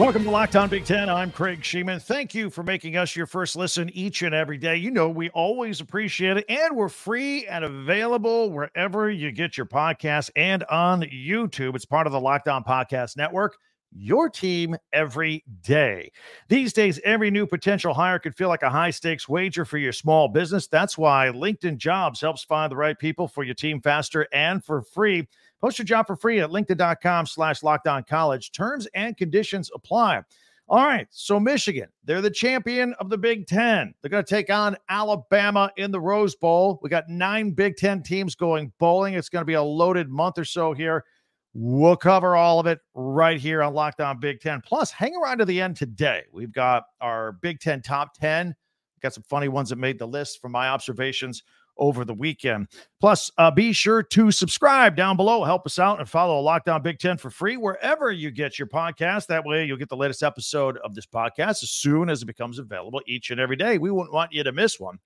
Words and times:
Welcome 0.00 0.24
to 0.24 0.30
Locked 0.30 0.56
On 0.56 0.70
Big 0.70 0.86
Ten. 0.86 1.10
I'm 1.10 1.30
Craig 1.30 1.60
Shemon. 1.60 2.00
Thank 2.00 2.34
you 2.34 2.48
for 2.48 2.62
making 2.62 2.96
us 2.96 3.14
your 3.14 3.26
first 3.26 3.54
listen 3.54 3.90
each 3.90 4.22
and 4.22 4.34
every 4.34 4.56
day. 4.56 4.76
You 4.76 4.90
know, 4.90 5.10
we 5.10 5.28
always 5.28 5.82
appreciate 5.82 6.38
it, 6.38 6.46
and 6.48 6.74
we're 6.74 6.88
free 6.88 7.46
and 7.46 7.66
available 7.66 8.50
wherever 8.50 9.10
you 9.10 9.30
get 9.30 9.58
your 9.58 9.66
podcasts 9.66 10.30
and 10.36 10.64
on 10.70 11.02
YouTube. 11.02 11.76
It's 11.76 11.84
part 11.84 12.06
of 12.06 12.14
the 12.14 12.20
Locked 12.20 12.48
On 12.48 12.64
Podcast 12.64 13.18
Network. 13.18 13.58
Your 13.92 14.30
team 14.30 14.74
every 14.94 15.44
day. 15.60 16.10
These 16.48 16.72
days, 16.72 16.98
every 17.04 17.30
new 17.30 17.46
potential 17.46 17.92
hire 17.92 18.18
could 18.18 18.34
feel 18.34 18.48
like 18.48 18.62
a 18.62 18.70
high 18.70 18.90
stakes 18.90 19.28
wager 19.28 19.66
for 19.66 19.76
your 19.76 19.92
small 19.92 20.28
business. 20.28 20.66
That's 20.66 20.96
why 20.96 21.30
LinkedIn 21.34 21.76
Jobs 21.76 22.22
helps 22.22 22.42
find 22.42 22.72
the 22.72 22.76
right 22.76 22.98
people 22.98 23.28
for 23.28 23.44
your 23.44 23.54
team 23.54 23.82
faster 23.82 24.26
and 24.32 24.64
for 24.64 24.80
free. 24.80 25.28
Post 25.60 25.78
your 25.78 25.84
job 25.84 26.06
for 26.06 26.16
free 26.16 26.40
at 26.40 26.50
linkedin.com 26.50 27.26
slash 27.26 27.62
locked 27.62 27.86
on 27.86 28.04
college. 28.04 28.52
Terms 28.52 28.86
and 28.94 29.16
conditions 29.16 29.70
apply. 29.74 30.22
All 30.68 30.86
right. 30.86 31.08
So 31.10 31.40
Michigan, 31.40 31.88
they're 32.04 32.20
the 32.20 32.30
champion 32.30 32.94
of 33.00 33.10
the 33.10 33.18
Big 33.18 33.46
Ten. 33.48 33.92
They're 34.00 34.10
going 34.10 34.24
to 34.24 34.30
take 34.30 34.50
on 34.50 34.76
Alabama 34.88 35.70
in 35.76 35.90
the 35.90 36.00
Rose 36.00 36.36
Bowl. 36.36 36.78
We 36.80 36.88
got 36.88 37.08
nine 37.08 37.50
Big 37.50 37.76
Ten 37.76 38.02
teams 38.02 38.36
going 38.36 38.72
bowling. 38.78 39.14
It's 39.14 39.28
going 39.28 39.42
to 39.42 39.46
be 39.46 39.54
a 39.54 39.62
loaded 39.62 40.08
month 40.08 40.38
or 40.38 40.44
so 40.44 40.72
here. 40.72 41.04
We'll 41.52 41.96
cover 41.96 42.36
all 42.36 42.60
of 42.60 42.68
it 42.68 42.78
right 42.94 43.40
here 43.40 43.62
on 43.62 43.74
Locked 43.74 44.00
On 44.00 44.20
Big 44.20 44.40
Ten. 44.40 44.60
Plus, 44.60 44.92
hang 44.92 45.16
around 45.16 45.38
to 45.38 45.44
the 45.44 45.60
end 45.60 45.76
today. 45.76 46.22
We've 46.32 46.52
got 46.52 46.84
our 47.00 47.32
Big 47.32 47.58
Ten 47.58 47.82
top 47.82 48.14
10. 48.14 48.46
We've 48.46 49.02
got 49.02 49.12
some 49.12 49.24
funny 49.24 49.48
ones 49.48 49.70
that 49.70 49.76
made 49.76 49.98
the 49.98 50.06
list 50.06 50.40
from 50.40 50.52
my 50.52 50.68
observations 50.68 51.42
over 51.80 52.04
the 52.04 52.14
weekend. 52.14 52.68
Plus, 53.00 53.30
uh, 53.38 53.50
be 53.50 53.72
sure 53.72 54.02
to 54.02 54.30
subscribe 54.30 54.94
down 54.94 55.16
below. 55.16 55.42
Help 55.42 55.66
us 55.66 55.78
out 55.78 55.98
and 55.98 56.08
follow 56.08 56.38
Locked 56.40 56.68
On 56.68 56.82
Big 56.82 56.98
Ten 56.98 57.16
for 57.16 57.30
free 57.30 57.56
wherever 57.56 58.12
you 58.12 58.30
get 58.30 58.58
your 58.58 58.68
podcast. 58.68 59.26
That 59.26 59.44
way, 59.44 59.64
you'll 59.64 59.78
get 59.78 59.88
the 59.88 59.96
latest 59.96 60.22
episode 60.22 60.78
of 60.78 60.94
this 60.94 61.06
podcast 61.06 61.62
as 61.62 61.70
soon 61.70 62.08
as 62.08 62.22
it 62.22 62.26
becomes 62.26 62.58
available 62.58 63.00
each 63.06 63.30
and 63.30 63.40
every 63.40 63.56
day. 63.56 63.78
We 63.78 63.90
wouldn't 63.90 64.12
want 64.12 64.32
you 64.32 64.44
to 64.44 64.52
miss 64.52 64.78
one. 64.78 64.98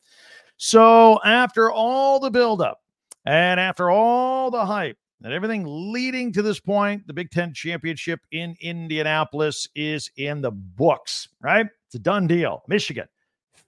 So, 0.56 1.20
after 1.24 1.70
all 1.70 2.20
the 2.20 2.30
buildup 2.30 2.80
and 3.24 3.58
after 3.58 3.90
all 3.90 4.50
the 4.50 4.66
hype, 4.66 4.98
and 5.22 5.32
everything 5.32 5.64
leading 5.66 6.32
to 6.34 6.42
this 6.42 6.60
point, 6.60 7.06
the 7.06 7.14
Big 7.14 7.30
Ten 7.30 7.54
championship 7.54 8.20
in 8.30 8.54
Indianapolis 8.60 9.66
is 9.74 10.10
in 10.16 10.42
the 10.42 10.50
books, 10.50 11.28
right? 11.40 11.66
It's 11.86 11.94
a 11.94 11.98
done 11.98 12.26
deal. 12.26 12.62
Michigan 12.68 13.08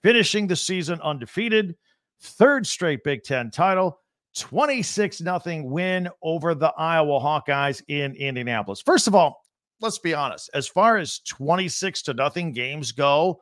finishing 0.03 0.47
the 0.47 0.55
season 0.55 1.01
undefeated 1.01 1.75
third 2.21 2.65
straight 2.65 3.03
Big 3.03 3.23
Ten 3.23 3.51
title, 3.51 3.99
26 4.37 5.21
nothing 5.21 5.69
win 5.69 6.09
over 6.21 6.53
the 6.53 6.73
Iowa 6.77 7.19
Hawkeyes 7.19 7.81
in 7.87 8.15
Indianapolis. 8.15 8.81
First 8.81 9.07
of 9.07 9.15
all, 9.15 9.43
let's 9.81 9.99
be 9.99 10.13
honest, 10.13 10.49
as 10.53 10.67
far 10.67 10.97
as 10.97 11.19
26 11.19 12.03
to 12.03 12.13
nothing 12.13 12.51
games 12.51 12.91
go, 12.91 13.41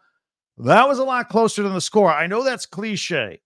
that 0.57 0.87
was 0.87 0.99
a 0.99 1.03
lot 1.03 1.29
closer 1.29 1.63
than 1.63 1.73
the 1.73 1.81
score. 1.81 2.11
I 2.11 2.27
know 2.27 2.43
that's 2.43 2.65
cliche, 2.65 3.41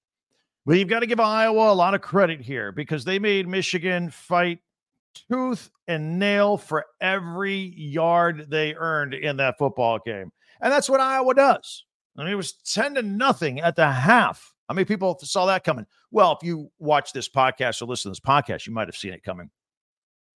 but 0.65 0.77
you've 0.77 0.87
got 0.87 0.99
to 0.99 1.07
give 1.07 1.19
Iowa 1.19 1.71
a 1.71 1.73
lot 1.73 1.95
of 1.95 2.01
credit 2.01 2.41
here 2.41 2.71
because 2.71 3.03
they 3.03 3.17
made 3.17 3.47
Michigan 3.47 4.09
fight 4.11 4.59
tooth 5.29 5.69
and 5.87 6.19
nail 6.19 6.57
for 6.57 6.85
every 7.01 7.73
yard 7.75 8.45
they 8.49 8.75
earned 8.75 9.15
in 9.15 9.37
that 9.37 9.57
football 9.57 9.99
game. 10.05 10.31
And 10.61 10.71
that's 10.71 10.89
what 10.89 10.99
Iowa 11.01 11.33
does. 11.33 11.85
I 12.17 12.23
mean, 12.23 12.33
it 12.33 12.35
was 12.35 12.53
10 12.53 12.95
to 12.95 13.01
nothing 13.01 13.59
at 13.59 13.75
the 13.75 13.89
half. 13.89 14.53
How 14.69 14.75
many 14.75 14.85
people 14.85 15.17
saw 15.23 15.47
that 15.47 15.63
coming? 15.63 15.87
Well, 16.11 16.37
if 16.39 16.47
you 16.47 16.71
watch 16.77 17.11
this 17.11 17.27
podcast 17.27 17.81
or 17.81 17.85
listen 17.85 18.09
to 18.09 18.11
this 18.11 18.19
podcast, 18.19 18.67
you 18.67 18.73
might 18.73 18.87
have 18.87 18.95
seen 18.95 19.13
it 19.13 19.23
coming. 19.23 19.49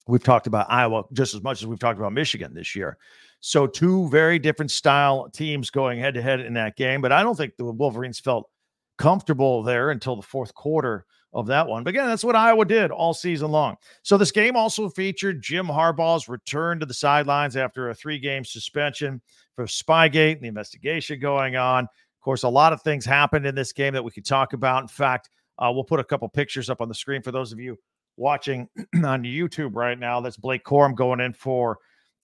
We've 0.07 0.23
talked 0.23 0.47
about 0.47 0.65
Iowa 0.71 1.03
just 1.13 1.35
as 1.35 1.43
much 1.43 1.61
as 1.61 1.67
we've 1.67 1.79
talked 1.79 1.99
about 1.99 2.13
Michigan 2.13 2.51
this 2.53 2.75
year. 2.75 2.97
So, 3.41 3.67
two 3.67 4.09
very 4.09 4.39
different 4.39 4.71
style 4.71 5.29
teams 5.29 5.69
going 5.69 5.99
head 5.99 6.15
to 6.15 6.21
head 6.21 6.39
in 6.39 6.55
that 6.55 6.75
game. 6.75 6.99
But 6.99 7.11
I 7.11 7.21
don't 7.21 7.35
think 7.35 7.55
the 7.57 7.65
Wolverines 7.65 8.19
felt 8.19 8.49
comfortable 8.97 9.61
there 9.61 9.91
until 9.91 10.15
the 10.15 10.23
fourth 10.23 10.53
quarter 10.55 11.05
of 11.31 11.47
that 11.47 11.67
one. 11.67 11.83
But 11.83 11.91
again, 11.91 12.07
that's 12.07 12.23
what 12.23 12.35
Iowa 12.35 12.65
did 12.65 12.91
all 12.91 13.13
season 13.13 13.51
long. 13.51 13.75
So, 14.01 14.17
this 14.17 14.31
game 14.31 14.57
also 14.57 14.89
featured 14.89 15.43
Jim 15.43 15.67
Harbaugh's 15.67 16.27
return 16.27 16.79
to 16.79 16.87
the 16.87 16.93
sidelines 16.93 17.55
after 17.55 17.89
a 17.89 17.95
three 17.95 18.17
game 18.17 18.43
suspension 18.43 19.21
for 19.55 19.65
Spygate 19.65 20.33
and 20.33 20.41
the 20.41 20.47
investigation 20.47 21.19
going 21.19 21.55
on 21.55 21.87
course, 22.23 22.43
a 22.43 22.49
lot 22.49 22.73
of 22.73 22.81
things 22.81 23.05
happened 23.05 23.45
in 23.45 23.55
this 23.55 23.71
game 23.71 23.93
that 23.93 24.03
we 24.03 24.11
could 24.11 24.25
talk 24.25 24.53
about. 24.53 24.81
In 24.81 24.87
fact, 24.87 25.29
uh, 25.59 25.71
we'll 25.73 25.83
put 25.83 25.99
a 25.99 26.03
couple 26.03 26.27
pictures 26.29 26.69
up 26.69 26.81
on 26.81 26.87
the 26.87 26.95
screen 26.95 27.21
for 27.21 27.31
those 27.31 27.51
of 27.51 27.59
you 27.59 27.77
watching 28.17 28.67
on 29.03 29.23
YouTube 29.23 29.75
right 29.75 29.99
now. 29.99 30.21
That's 30.21 30.37
Blake 30.37 30.63
Corum 30.63 30.95
going 30.95 31.19
in 31.19 31.33
for 31.33 31.77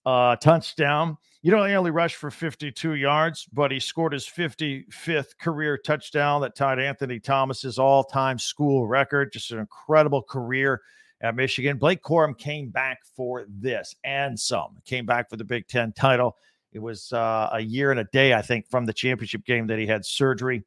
a 0.06 0.36
touchdown. 0.40 1.16
You 1.42 1.50
know, 1.50 1.64
he 1.64 1.74
only 1.74 1.90
rushed 1.90 2.16
for 2.16 2.30
52 2.30 2.94
yards, 2.94 3.46
but 3.52 3.70
he 3.70 3.80
scored 3.80 4.12
his 4.12 4.26
55th 4.26 5.38
career 5.40 5.78
touchdown 5.78 6.42
that 6.42 6.54
tied 6.54 6.78
Anthony 6.78 7.18
Thomas's 7.18 7.78
all-time 7.78 8.38
school 8.38 8.86
record. 8.86 9.32
Just 9.32 9.50
an 9.50 9.58
incredible 9.58 10.22
career 10.22 10.82
at 11.22 11.34
Michigan. 11.34 11.78
Blake 11.78 12.02
Corum 12.02 12.36
came 12.36 12.68
back 12.68 12.98
for 13.16 13.46
this 13.48 13.94
and 14.04 14.38
some. 14.38 14.76
Came 14.84 15.06
back 15.06 15.30
for 15.30 15.36
the 15.36 15.44
Big 15.44 15.66
Ten 15.66 15.92
title. 15.92 16.36
It 16.72 16.78
was 16.78 17.12
uh, 17.12 17.50
a 17.52 17.60
year 17.60 17.90
and 17.90 18.00
a 18.00 18.04
day, 18.12 18.34
I 18.34 18.42
think, 18.42 18.68
from 18.70 18.86
the 18.86 18.92
championship 18.92 19.44
game 19.44 19.66
that 19.68 19.78
he 19.78 19.86
had 19.86 20.04
surgery. 20.04 20.62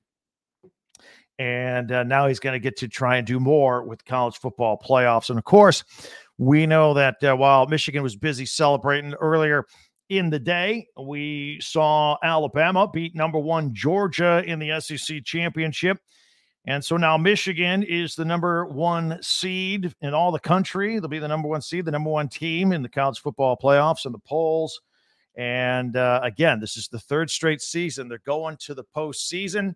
And 1.40 1.92
uh, 1.92 2.04
now 2.04 2.28
he's 2.28 2.40
going 2.40 2.54
to 2.54 2.60
get 2.60 2.78
to 2.78 2.88
try 2.88 3.18
and 3.18 3.26
do 3.26 3.40
more 3.40 3.84
with 3.84 4.06
college 4.06 4.38
football 4.38 4.78
playoffs. 4.78 5.30
And 5.30 5.40
of 5.40 5.46
course, 5.46 5.84
we 6.38 6.66
know 6.66 6.94
that 6.94 7.24
uh, 7.24 7.36
while 7.36 7.66
Michigan 7.68 8.04
was 8.04 8.16
busy 8.16 8.46
celebrating 8.46 9.14
earlier 9.16 9.66
in 10.10 10.30
the 10.30 10.40
day, 10.40 10.88
we 11.02 11.60
saw 11.62 12.18
Alabama 12.24 12.88
beat 12.88 13.16
number 13.16 13.40
one 13.40 13.74
Georgia 13.74 14.44
in 14.46 14.60
the 14.60 14.80
SEC 14.80 15.24
championship. 15.24 15.98
And 16.66 16.84
so 16.84 16.96
now 16.96 17.18
Michigan 17.18 17.84
is 17.84 18.16
the 18.16 18.24
number 18.24 18.66
one 18.66 19.18
seed 19.22 19.94
in 20.02 20.14
all 20.14 20.32
the 20.32 20.40
country. 20.40 21.00
They'll 21.00 21.10
be 21.10 21.20
the 21.20 21.28
number 21.28 21.50
one 21.50 21.62
seed, 21.62 21.86
the 21.86 21.92
number 21.92 22.10
one 22.10 22.30
team 22.30 22.72
in 22.72 22.82
the 22.82 22.90
college 22.90 23.20
football 23.20 23.58
playoffs 23.62 24.06
and 24.06 24.14
the 24.14 24.20
polls. 24.20 24.80
And 25.36 25.96
uh, 25.96 26.20
again, 26.24 26.60
this 26.60 26.78
is 26.78 26.88
the 26.88 27.00
third 27.00 27.30
straight 27.30 27.62
season. 27.62 28.08
They're 28.08 28.20
going 28.26 28.58
to 28.62 28.74
the 28.74 28.84
postseason. 28.96 29.76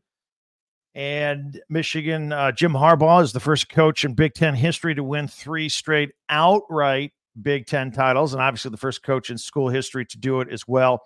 And 0.94 1.62
Michigan, 1.70 2.32
uh, 2.32 2.52
Jim 2.52 2.74
Harbaugh 2.74 3.22
is 3.24 3.32
the 3.32 3.40
first 3.40 3.70
coach 3.70 4.04
in 4.04 4.14
Big 4.14 4.34
Ten 4.34 4.56
history 4.56 4.96
to 4.96 5.04
win 5.04 5.28
three 5.28 5.70
straight 5.70 6.12
outright 6.30 7.12
Big 7.40 7.68
Ten 7.68 7.92
titles, 7.92 8.34
and 8.34 8.42
obviously 8.42 8.72
the 8.72 8.78
first 8.78 9.04
coach 9.04 9.30
in 9.30 9.38
school 9.38 9.70
history 9.70 10.06
to 10.06 10.18
do 10.18 10.42
it 10.42 10.50
as 10.50 10.68
well. 10.68 11.04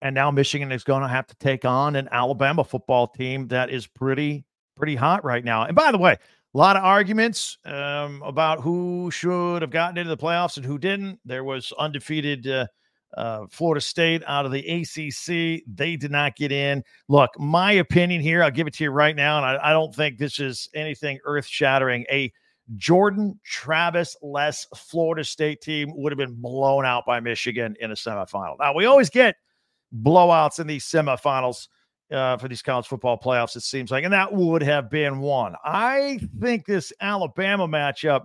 And 0.00 0.14
now 0.14 0.30
Michigan 0.30 0.72
is 0.72 0.84
going 0.84 1.02
to 1.02 1.08
have 1.08 1.26
to 1.28 1.34
take 1.36 1.64
on 1.64 1.96
an 1.96 2.08
Alabama 2.10 2.64
football 2.64 3.08
team 3.08 3.48
that 3.48 3.70
is 3.70 3.86
pretty, 3.86 4.44
pretty 4.76 4.96
hot 4.96 5.24
right 5.24 5.44
now. 5.44 5.64
And 5.64 5.76
by 5.76 5.92
the 5.92 5.98
way, 5.98 6.16
a 6.54 6.58
lot 6.58 6.76
of 6.76 6.84
arguments 6.84 7.56
um, 7.64 8.22
about 8.24 8.60
who 8.60 9.10
should 9.10 9.62
have 9.62 9.70
gotten 9.70 9.96
into 9.96 10.10
the 10.10 10.16
playoffs 10.16 10.56
and 10.56 10.66
who 10.66 10.78
didn't. 10.78 11.18
There 11.24 11.44
was 11.44 11.72
undefeated 11.78 12.46
uh, 12.46 12.66
uh, 13.16 13.46
Florida 13.50 13.80
State 13.80 14.22
out 14.26 14.44
of 14.44 14.52
the 14.52 14.66
ACC. 14.68 15.62
They 15.66 15.96
did 15.96 16.10
not 16.10 16.36
get 16.36 16.52
in. 16.52 16.82
Look, 17.08 17.30
my 17.38 17.72
opinion 17.72 18.20
here, 18.20 18.42
I'll 18.42 18.50
give 18.50 18.66
it 18.66 18.74
to 18.74 18.84
you 18.84 18.90
right 18.90 19.16
now, 19.16 19.38
and 19.38 19.46
I, 19.46 19.70
I 19.70 19.72
don't 19.72 19.94
think 19.94 20.18
this 20.18 20.38
is 20.38 20.68
anything 20.74 21.18
earth 21.24 21.46
shattering. 21.46 22.04
A 22.10 22.30
Jordan 22.76 23.38
Travis 23.44 24.16
less 24.22 24.66
Florida 24.76 25.24
State 25.24 25.62
team 25.62 25.92
would 25.94 26.12
have 26.12 26.18
been 26.18 26.40
blown 26.40 26.84
out 26.84 27.04
by 27.06 27.18
Michigan 27.20 27.74
in 27.80 27.90
a 27.90 27.94
semifinal. 27.94 28.56
Now, 28.60 28.74
we 28.74 28.84
always 28.84 29.10
get 29.10 29.36
blowouts 30.02 30.58
in 30.58 30.66
these 30.66 30.84
semifinals 30.84 31.68
uh, 32.12 32.36
for 32.36 32.48
these 32.48 32.62
college 32.62 32.86
football 32.86 33.18
playoffs, 33.18 33.56
it 33.56 33.62
seems 33.62 33.90
like, 33.90 34.04
and 34.04 34.12
that 34.12 34.32
would 34.32 34.62
have 34.62 34.90
been 34.90 35.20
one. 35.20 35.54
I 35.64 36.20
think 36.40 36.66
this 36.66 36.92
Alabama 37.00 37.66
matchup 37.66 38.24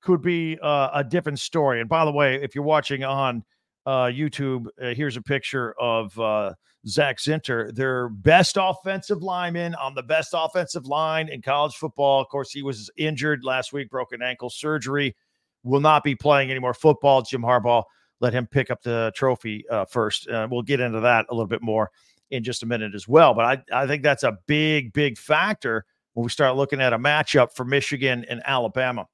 could 0.00 0.22
be 0.22 0.58
uh, 0.62 0.90
a 0.94 1.02
different 1.02 1.38
story. 1.38 1.80
And 1.80 1.88
by 1.88 2.04
the 2.04 2.12
way, 2.12 2.36
if 2.42 2.54
you're 2.54 2.64
watching 2.64 3.02
on 3.04 3.42
uh, 3.86 4.04
YouTube, 4.04 4.66
uh, 4.80 4.94
here's 4.94 5.16
a 5.16 5.22
picture 5.22 5.74
of 5.80 6.18
uh, 6.18 6.52
Zach 6.86 7.18
Zinter, 7.18 7.74
their 7.74 8.08
best 8.08 8.56
offensive 8.60 9.22
lineman 9.22 9.74
on 9.74 9.94
the 9.94 10.02
best 10.02 10.34
offensive 10.34 10.86
line 10.86 11.28
in 11.28 11.42
college 11.42 11.74
football. 11.74 12.20
Of 12.20 12.28
course, 12.28 12.50
he 12.50 12.62
was 12.62 12.90
injured 12.96 13.44
last 13.44 13.72
week, 13.72 13.90
broken 13.90 14.22
ankle 14.22 14.50
surgery, 14.50 15.16
will 15.62 15.80
not 15.80 16.04
be 16.04 16.14
playing 16.14 16.50
any 16.50 16.60
more 16.60 16.74
football. 16.74 17.22
Jim 17.22 17.42
Harbaugh 17.42 17.84
let 18.20 18.32
him 18.32 18.46
pick 18.46 18.70
up 18.70 18.82
the 18.82 19.10
trophy 19.16 19.64
uh, 19.70 19.86
first. 19.86 20.28
we'll 20.50 20.62
get 20.62 20.80
into 20.80 21.00
that 21.00 21.26
a 21.30 21.34
little 21.34 21.48
bit 21.48 21.62
more 21.62 21.90
in 22.34 22.44
just 22.44 22.62
a 22.62 22.66
minute 22.66 22.94
as 22.94 23.08
well. 23.08 23.32
But 23.34 23.64
I, 23.72 23.82
I 23.82 23.86
think 23.86 24.02
that's 24.02 24.24
a 24.24 24.38
big, 24.46 24.92
big 24.92 25.16
factor 25.16 25.84
when 26.14 26.24
we 26.24 26.30
start 26.30 26.56
looking 26.56 26.80
at 26.80 26.92
a 26.92 26.98
matchup 26.98 27.54
for 27.54 27.64
Michigan 27.64 28.24
and 28.28 28.42
Alabama. 28.44 29.06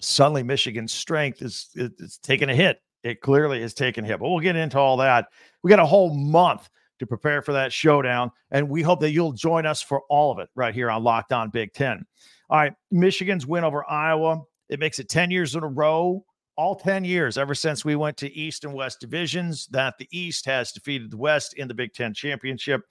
suddenly 0.00 0.42
Michigan's 0.42 0.92
strength 0.92 1.42
is 1.42 1.68
it's 1.74 2.18
taking 2.18 2.50
a 2.50 2.54
hit. 2.54 2.80
It 3.02 3.20
clearly 3.20 3.62
is 3.62 3.74
taking 3.74 4.04
a 4.04 4.06
hit. 4.06 4.18
But 4.18 4.28
we'll 4.28 4.40
get 4.40 4.56
into 4.56 4.78
all 4.78 4.96
that. 4.98 5.26
We 5.62 5.68
got 5.68 5.78
a 5.78 5.86
whole 5.86 6.14
month 6.14 6.68
to 6.98 7.06
prepare 7.06 7.42
for 7.42 7.52
that 7.52 7.72
showdown, 7.72 8.30
and 8.50 8.68
we 8.68 8.82
hope 8.82 9.00
that 9.00 9.10
you'll 9.10 9.32
join 9.32 9.66
us 9.66 9.82
for 9.82 10.02
all 10.08 10.30
of 10.32 10.38
it 10.38 10.48
right 10.54 10.74
here 10.74 10.90
on 10.90 11.02
Locked 11.02 11.32
On 11.32 11.50
Big 11.50 11.72
Ten. 11.72 12.04
All 12.50 12.58
right, 12.58 12.72
Michigan's 12.90 13.46
win 13.46 13.64
over 13.64 13.88
Iowa. 13.88 14.42
It 14.68 14.78
makes 14.78 14.98
it 14.98 15.08
10 15.08 15.30
years 15.30 15.54
in 15.54 15.62
a 15.62 15.68
row, 15.68 16.24
all 16.56 16.74
10 16.74 17.04
years 17.04 17.36
ever 17.36 17.54
since 17.54 17.84
we 17.84 17.96
went 17.96 18.16
to 18.18 18.32
East 18.32 18.64
and 18.64 18.74
West 18.74 19.00
divisions, 19.00 19.66
that 19.68 19.98
the 19.98 20.08
East 20.10 20.46
has 20.46 20.72
defeated 20.72 21.10
the 21.10 21.16
West 21.16 21.54
in 21.54 21.68
the 21.68 21.74
Big 21.74 21.92
Ten 21.94 22.14
championship, 22.14 22.82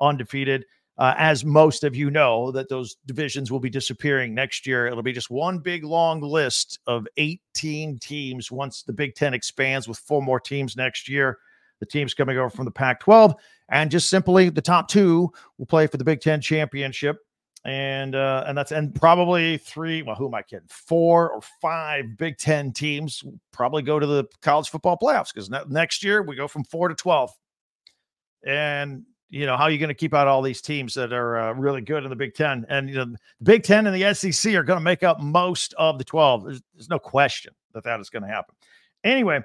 undefeated. 0.00 0.64
Uh, 0.98 1.14
as 1.16 1.44
most 1.44 1.84
of 1.84 1.96
you 1.96 2.10
know, 2.10 2.50
that 2.52 2.68
those 2.68 2.96
divisions 3.06 3.50
will 3.50 3.60
be 3.60 3.70
disappearing 3.70 4.34
next 4.34 4.66
year. 4.66 4.86
It'll 4.86 5.02
be 5.02 5.12
just 5.12 5.30
one 5.30 5.58
big 5.58 5.84
long 5.84 6.20
list 6.20 6.80
of 6.86 7.06
18 7.16 7.98
teams 7.98 8.52
once 8.52 8.82
the 8.82 8.92
Big 8.92 9.14
Ten 9.14 9.32
expands 9.32 9.88
with 9.88 9.98
four 9.98 10.20
more 10.20 10.38
teams 10.38 10.76
next 10.76 11.08
year. 11.08 11.38
The 11.80 11.86
teams 11.86 12.14
coming 12.14 12.36
over 12.36 12.50
from 12.50 12.66
the 12.66 12.70
Pac 12.70 13.00
12, 13.00 13.34
and 13.70 13.90
just 13.90 14.10
simply 14.10 14.50
the 14.50 14.60
top 14.60 14.86
two 14.86 15.32
will 15.58 15.66
play 15.66 15.86
for 15.86 15.96
the 15.96 16.04
Big 16.04 16.20
Ten 16.20 16.40
championship. 16.40 17.18
And 17.64 18.16
uh, 18.16 18.44
and 18.46 18.58
that's 18.58 18.72
and 18.72 18.92
probably 18.92 19.56
three. 19.56 20.02
Well, 20.02 20.16
who 20.16 20.26
am 20.26 20.34
I 20.34 20.42
kidding? 20.42 20.66
Four 20.68 21.30
or 21.30 21.40
five 21.60 22.16
Big 22.16 22.36
Ten 22.36 22.72
teams 22.72 23.22
probably 23.52 23.82
go 23.82 24.00
to 24.00 24.06
the 24.06 24.24
college 24.40 24.68
football 24.68 24.98
playoffs 25.00 25.32
because 25.32 25.48
ne- 25.48 25.62
next 25.68 26.02
year 26.02 26.22
we 26.22 26.34
go 26.34 26.48
from 26.48 26.64
four 26.64 26.88
to 26.88 26.94
twelve. 26.96 27.30
And 28.44 29.04
you 29.32 29.46
know, 29.46 29.56
how 29.56 29.64
are 29.64 29.70
you 29.70 29.78
going 29.78 29.88
to 29.88 29.94
keep 29.94 30.12
out 30.12 30.28
all 30.28 30.42
these 30.42 30.60
teams 30.60 30.92
that 30.92 31.10
are 31.10 31.38
uh, 31.38 31.52
really 31.54 31.80
good 31.80 32.04
in 32.04 32.10
the 32.10 32.16
Big 32.16 32.34
Ten? 32.34 32.66
And, 32.68 32.90
you 32.90 32.96
know, 32.96 33.06
the 33.06 33.18
Big 33.42 33.62
Ten 33.62 33.86
and 33.86 33.96
the 33.96 34.12
SEC 34.12 34.54
are 34.54 34.62
going 34.62 34.78
to 34.78 34.84
make 34.84 35.02
up 35.02 35.20
most 35.20 35.72
of 35.78 35.96
the 35.96 36.04
12. 36.04 36.44
There's, 36.44 36.62
there's 36.74 36.90
no 36.90 36.98
question 36.98 37.54
that 37.72 37.82
that 37.84 37.98
is 37.98 38.10
going 38.10 38.24
to 38.24 38.28
happen. 38.28 38.54
Anyway, 39.04 39.40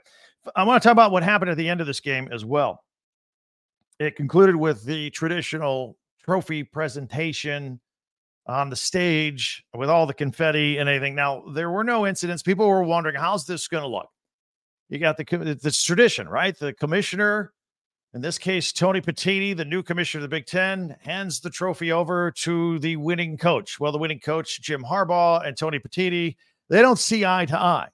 I 0.57 0.65
want 0.65 0.83
to 0.83 0.85
talk 0.85 0.91
about 0.91 1.13
what 1.13 1.23
happened 1.23 1.51
at 1.51 1.57
the 1.57 1.69
end 1.69 1.79
of 1.79 1.87
this 1.87 2.01
game 2.01 2.27
as 2.33 2.43
well. 2.43 2.83
It 3.97 4.17
concluded 4.17 4.57
with 4.57 4.83
the 4.83 5.09
traditional 5.11 5.97
trophy 6.21 6.63
presentation 6.63 7.79
on 8.47 8.69
the 8.69 8.75
stage 8.75 9.63
with 9.73 9.89
all 9.89 10.05
the 10.05 10.13
confetti 10.13 10.77
and 10.77 10.87
anything. 10.87 11.15
Now, 11.15 11.43
there 11.53 11.69
were 11.69 11.83
no 11.83 12.07
incidents. 12.07 12.41
People 12.41 12.67
were 12.67 12.83
wondering, 12.83 13.15
how's 13.15 13.45
this 13.45 13.67
going 13.67 13.83
to 13.83 13.89
look? 13.89 14.09
You 14.89 14.99
got 14.99 15.17
the, 15.17 15.25
it's 15.63 15.83
tradition, 15.83 16.29
right? 16.29 16.57
The 16.57 16.73
commissioner 16.73 17.51
in 18.13 18.21
this 18.21 18.37
case, 18.37 18.71
Tony 18.71 19.01
Petitti, 19.01 19.55
the 19.55 19.65
new 19.65 19.83
commissioner 19.83 20.23
of 20.23 20.29
the 20.29 20.35
Big 20.35 20.45
Ten, 20.45 20.95
hands 21.01 21.39
the 21.39 21.49
trophy 21.49 21.91
over 21.91 22.31
to 22.31 22.79
the 22.79 22.95
winning 22.95 23.37
coach. 23.37 23.79
Well, 23.79 23.91
the 23.91 23.97
winning 23.97 24.19
coach, 24.19 24.61
Jim 24.61 24.83
Harbaugh, 24.83 25.45
and 25.45 25.57
Tony 25.57 25.77
Petitti, 25.77 26.35
they 26.69 26.81
don't 26.81 26.97
see 26.97 27.25
eye 27.25 27.45
to 27.45 27.59
eye. 27.59 27.89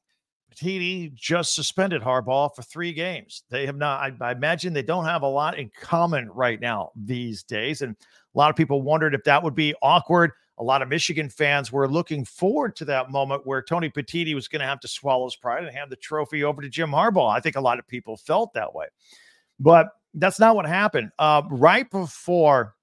Petitti 0.53 1.13
just 1.15 1.55
suspended 1.55 2.03
Harbaugh 2.03 2.55
for 2.55 2.61
three 2.61 2.93
games. 2.93 3.43
They 3.49 3.65
have 3.65 3.75
not, 3.75 4.01
I, 4.01 4.13
I, 4.25 4.31
imagine 4.33 4.71
they 4.71 4.83
don't 4.83 5.05
have 5.05 5.23
a 5.23 5.27
lot 5.27 5.57
in 5.57 5.71
common 5.77 6.29
right 6.29 6.61
now 6.61 6.91
these 6.95 7.43
days. 7.43 7.81
And 7.81 7.95
a 7.95 8.37
lot 8.37 8.51
of 8.51 8.55
people 8.55 8.83
wondered 8.83 9.15
if 9.15 9.23
that 9.23 9.41
would 9.41 9.55
be 9.55 9.73
awkward. 9.81 10.31
A 10.63 10.65
lot 10.65 10.81
of 10.81 10.87
Michigan 10.87 11.27
fans 11.27 11.73
were 11.73 11.89
looking 11.89 12.23
forward 12.23 12.73
to 12.77 12.85
that 12.85 13.11
moment 13.11 13.45
where 13.45 13.61
Tony 13.61 13.89
Petitti 13.89 14.33
was 14.33 14.47
going 14.47 14.61
to 14.61 14.65
have 14.65 14.79
to 14.79 14.87
swallow 14.87 15.25
his 15.25 15.35
pride 15.35 15.65
and 15.65 15.75
hand 15.75 15.91
the 15.91 15.97
trophy 15.97 16.45
over 16.45 16.61
to 16.61 16.69
Jim 16.69 16.91
Harbaugh. 16.91 17.35
I 17.35 17.41
think 17.41 17.57
a 17.57 17.61
lot 17.61 17.79
of 17.79 17.87
people 17.87 18.15
felt 18.15 18.53
that 18.53 18.73
way. 18.73 18.85
But 19.59 19.89
that's 20.13 20.39
not 20.39 20.55
what 20.55 20.65
happened. 20.65 21.11
Uh, 21.19 21.41
right 21.49 21.91
before, 21.91 22.75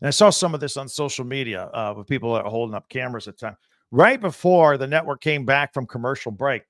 and 0.00 0.08
I 0.08 0.10
saw 0.10 0.30
some 0.30 0.52
of 0.52 0.58
this 0.58 0.76
on 0.76 0.88
social 0.88 1.24
media 1.24 1.70
uh, 1.72 1.94
with 1.96 2.08
people 2.08 2.34
that 2.34 2.44
are 2.44 2.50
holding 2.50 2.74
up 2.74 2.88
cameras 2.88 3.28
at 3.28 3.38
the 3.38 3.46
time. 3.46 3.56
Right 3.92 4.20
before 4.20 4.76
the 4.76 4.88
network 4.88 5.20
came 5.20 5.44
back 5.44 5.72
from 5.72 5.86
commercial 5.86 6.32
break, 6.32 6.62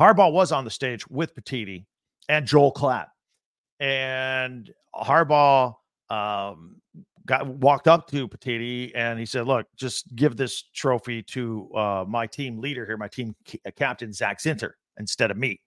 Harbaugh 0.00 0.32
was 0.32 0.52
on 0.52 0.62
the 0.62 0.70
stage 0.70 1.08
with 1.08 1.34
Petitti 1.34 1.86
and 2.28 2.46
Joel 2.46 2.72
Klatt. 2.72 3.08
And 3.80 4.72
Harbaugh 4.94 5.74
um, 6.08 6.76
got 7.28 7.46
walked 7.46 7.86
up 7.86 8.08
to 8.10 8.26
Petitti 8.26 8.90
and 8.94 9.18
he 9.18 9.26
said, 9.26 9.46
"Look, 9.46 9.66
just 9.76 10.14
give 10.16 10.36
this 10.36 10.62
trophy 10.74 11.22
to 11.24 11.70
uh, 11.76 12.04
my 12.08 12.26
team 12.26 12.58
leader 12.58 12.84
here, 12.84 12.96
my 12.96 13.08
team 13.08 13.36
captain 13.76 14.12
Zach 14.12 14.40
Zinter, 14.40 14.72
instead 14.98 15.30
of 15.30 15.36
me." 15.36 15.60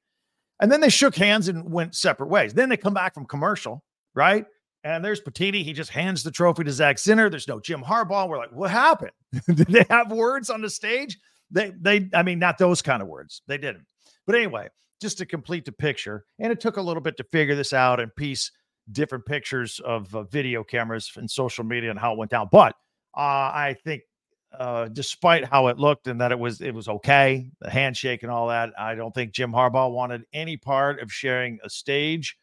And 0.60 0.72
then 0.72 0.82
they 0.82 0.90
shook 0.90 1.16
hands 1.16 1.48
and 1.48 1.72
went 1.72 1.96
separate 1.96 2.30
ways. 2.30 2.54
Then 2.54 2.68
they 2.68 2.78
come 2.78 2.94
back 2.94 3.14
from 3.14 3.26
commercial, 3.26 3.84
right? 4.14 4.46
And 4.84 5.06
there's 5.06 5.22
Petitti. 5.22 5.64
He 5.64 5.74
just 5.74 5.92
hands 5.92 6.24
the 6.24 6.32
trophy 6.32 6.64
to 6.64 6.72
Zach 6.72 6.98
Zinter. 6.98 7.30
There's 7.30 7.48
no 7.48 7.60
Jim 7.60 7.82
Harbaugh. 7.82 8.28
We're 8.28 8.38
like, 8.38 8.52
what 8.52 8.72
happened? 8.72 9.12
Did 9.48 9.68
they 9.68 9.86
have 9.90 10.12
words 10.12 10.50
on 10.50 10.62
the 10.62 10.70
stage? 10.70 11.18
They, 11.52 11.72
they, 11.80 12.10
I 12.14 12.24
mean, 12.24 12.40
not 12.40 12.58
those 12.58 12.82
kind 12.82 13.02
of 13.02 13.08
words. 13.08 13.42
They 13.48 13.58
didn't. 13.58 13.86
But 14.26 14.36
anyway, 14.36 14.70
just 15.02 15.18
to 15.18 15.26
complete 15.26 15.66
the 15.66 15.72
picture, 15.72 16.26
and 16.40 16.52
it 16.52 16.60
took 16.60 16.78
a 16.78 16.82
little 16.82 17.02
bit 17.02 17.18
to 17.18 17.24
figure 17.26 17.56
this 17.56 17.74
out 17.74 18.00
and 18.00 18.16
piece 18.16 18.52
different 18.92 19.26
pictures 19.26 19.80
of 19.80 20.14
uh, 20.16 20.24
video 20.24 20.64
cameras 20.64 21.12
and 21.16 21.30
social 21.30 21.64
media 21.64 21.90
and 21.90 22.00
how 22.00 22.14
it 22.14 22.18
went 22.18 22.32
down. 22.32 22.50
But 22.52 22.76
uh, 23.16 23.52
I 23.54 23.76
think 23.84 24.04
uh, 24.58 24.90
despite 24.90 25.46
how 25.46 25.68
it 25.68 25.78
looked 25.78 26.08
and 26.08 26.20
that 26.20 26.32
it 26.32 26.40
was 26.40 26.62
it 26.62 26.74
was 26.74 26.88
okay, 26.88 27.50
the 27.62 27.70
handshake 27.70 28.24
and 28.24 28.32
all 28.32 28.48
that. 28.48 28.72
I 28.78 28.96
don't 28.96 29.14
think 29.14 29.32
Jim 29.32 29.52
Harbaugh 29.52 29.92
wanted 29.92 30.24
any 30.34 30.58
part 30.58 31.02
of 31.02 31.12
sharing 31.12 31.60
a 31.64 31.70
stage 31.70 32.38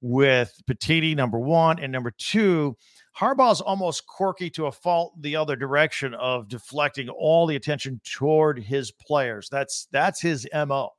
with 0.00 0.60
Petitti, 0.68 1.16
number 1.16 1.38
one, 1.38 1.78
and 1.78 1.92
number 1.92 2.12
two. 2.18 2.76
Harbaugh's 3.18 3.60
almost 3.60 4.06
quirky 4.06 4.50
to 4.50 4.66
a 4.66 4.72
fault 4.72 5.14
the 5.20 5.36
other 5.36 5.54
direction 5.54 6.14
of 6.14 6.48
deflecting 6.48 7.08
all 7.08 7.46
the 7.46 7.56
attention 7.56 8.00
toward 8.04 8.58
his 8.58 8.90
players. 8.90 9.48
That's 9.48 9.86
that's 9.92 10.20
his 10.20 10.48
mo. 10.52 10.90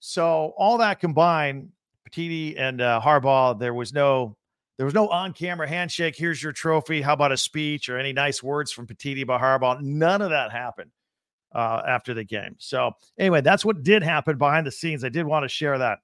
So 0.00 0.52
all 0.58 0.76
that 0.78 1.00
combined, 1.00 1.70
Petitti 2.14 2.54
and 2.58 2.80
uh, 2.80 3.00
Harbaugh, 3.02 3.58
there 3.58 3.74
was 3.74 3.92
no 3.92 4.36
there 4.76 4.86
was 4.86 4.94
no 4.94 5.08
on-camera 5.08 5.68
handshake. 5.68 6.16
Here's 6.16 6.42
your 6.42 6.52
trophy. 6.52 7.00
How 7.00 7.12
about 7.12 7.30
a 7.30 7.36
speech 7.36 7.88
or 7.88 7.96
any 7.96 8.12
nice 8.12 8.42
words 8.42 8.72
from 8.72 8.88
Petitti 8.88 9.24
by 9.24 9.38
Harbaugh? 9.38 9.80
None 9.80 10.20
of 10.20 10.30
that 10.30 10.50
happened 10.50 10.90
uh, 11.54 11.82
after 11.86 12.12
the 12.12 12.24
game. 12.24 12.56
So 12.58 12.90
anyway, 13.16 13.40
that's 13.40 13.64
what 13.64 13.84
did 13.84 14.02
happen 14.02 14.36
behind 14.36 14.66
the 14.66 14.72
scenes. 14.72 15.04
I 15.04 15.10
did 15.10 15.26
want 15.26 15.44
to 15.44 15.48
share 15.48 15.78
that. 15.78 16.00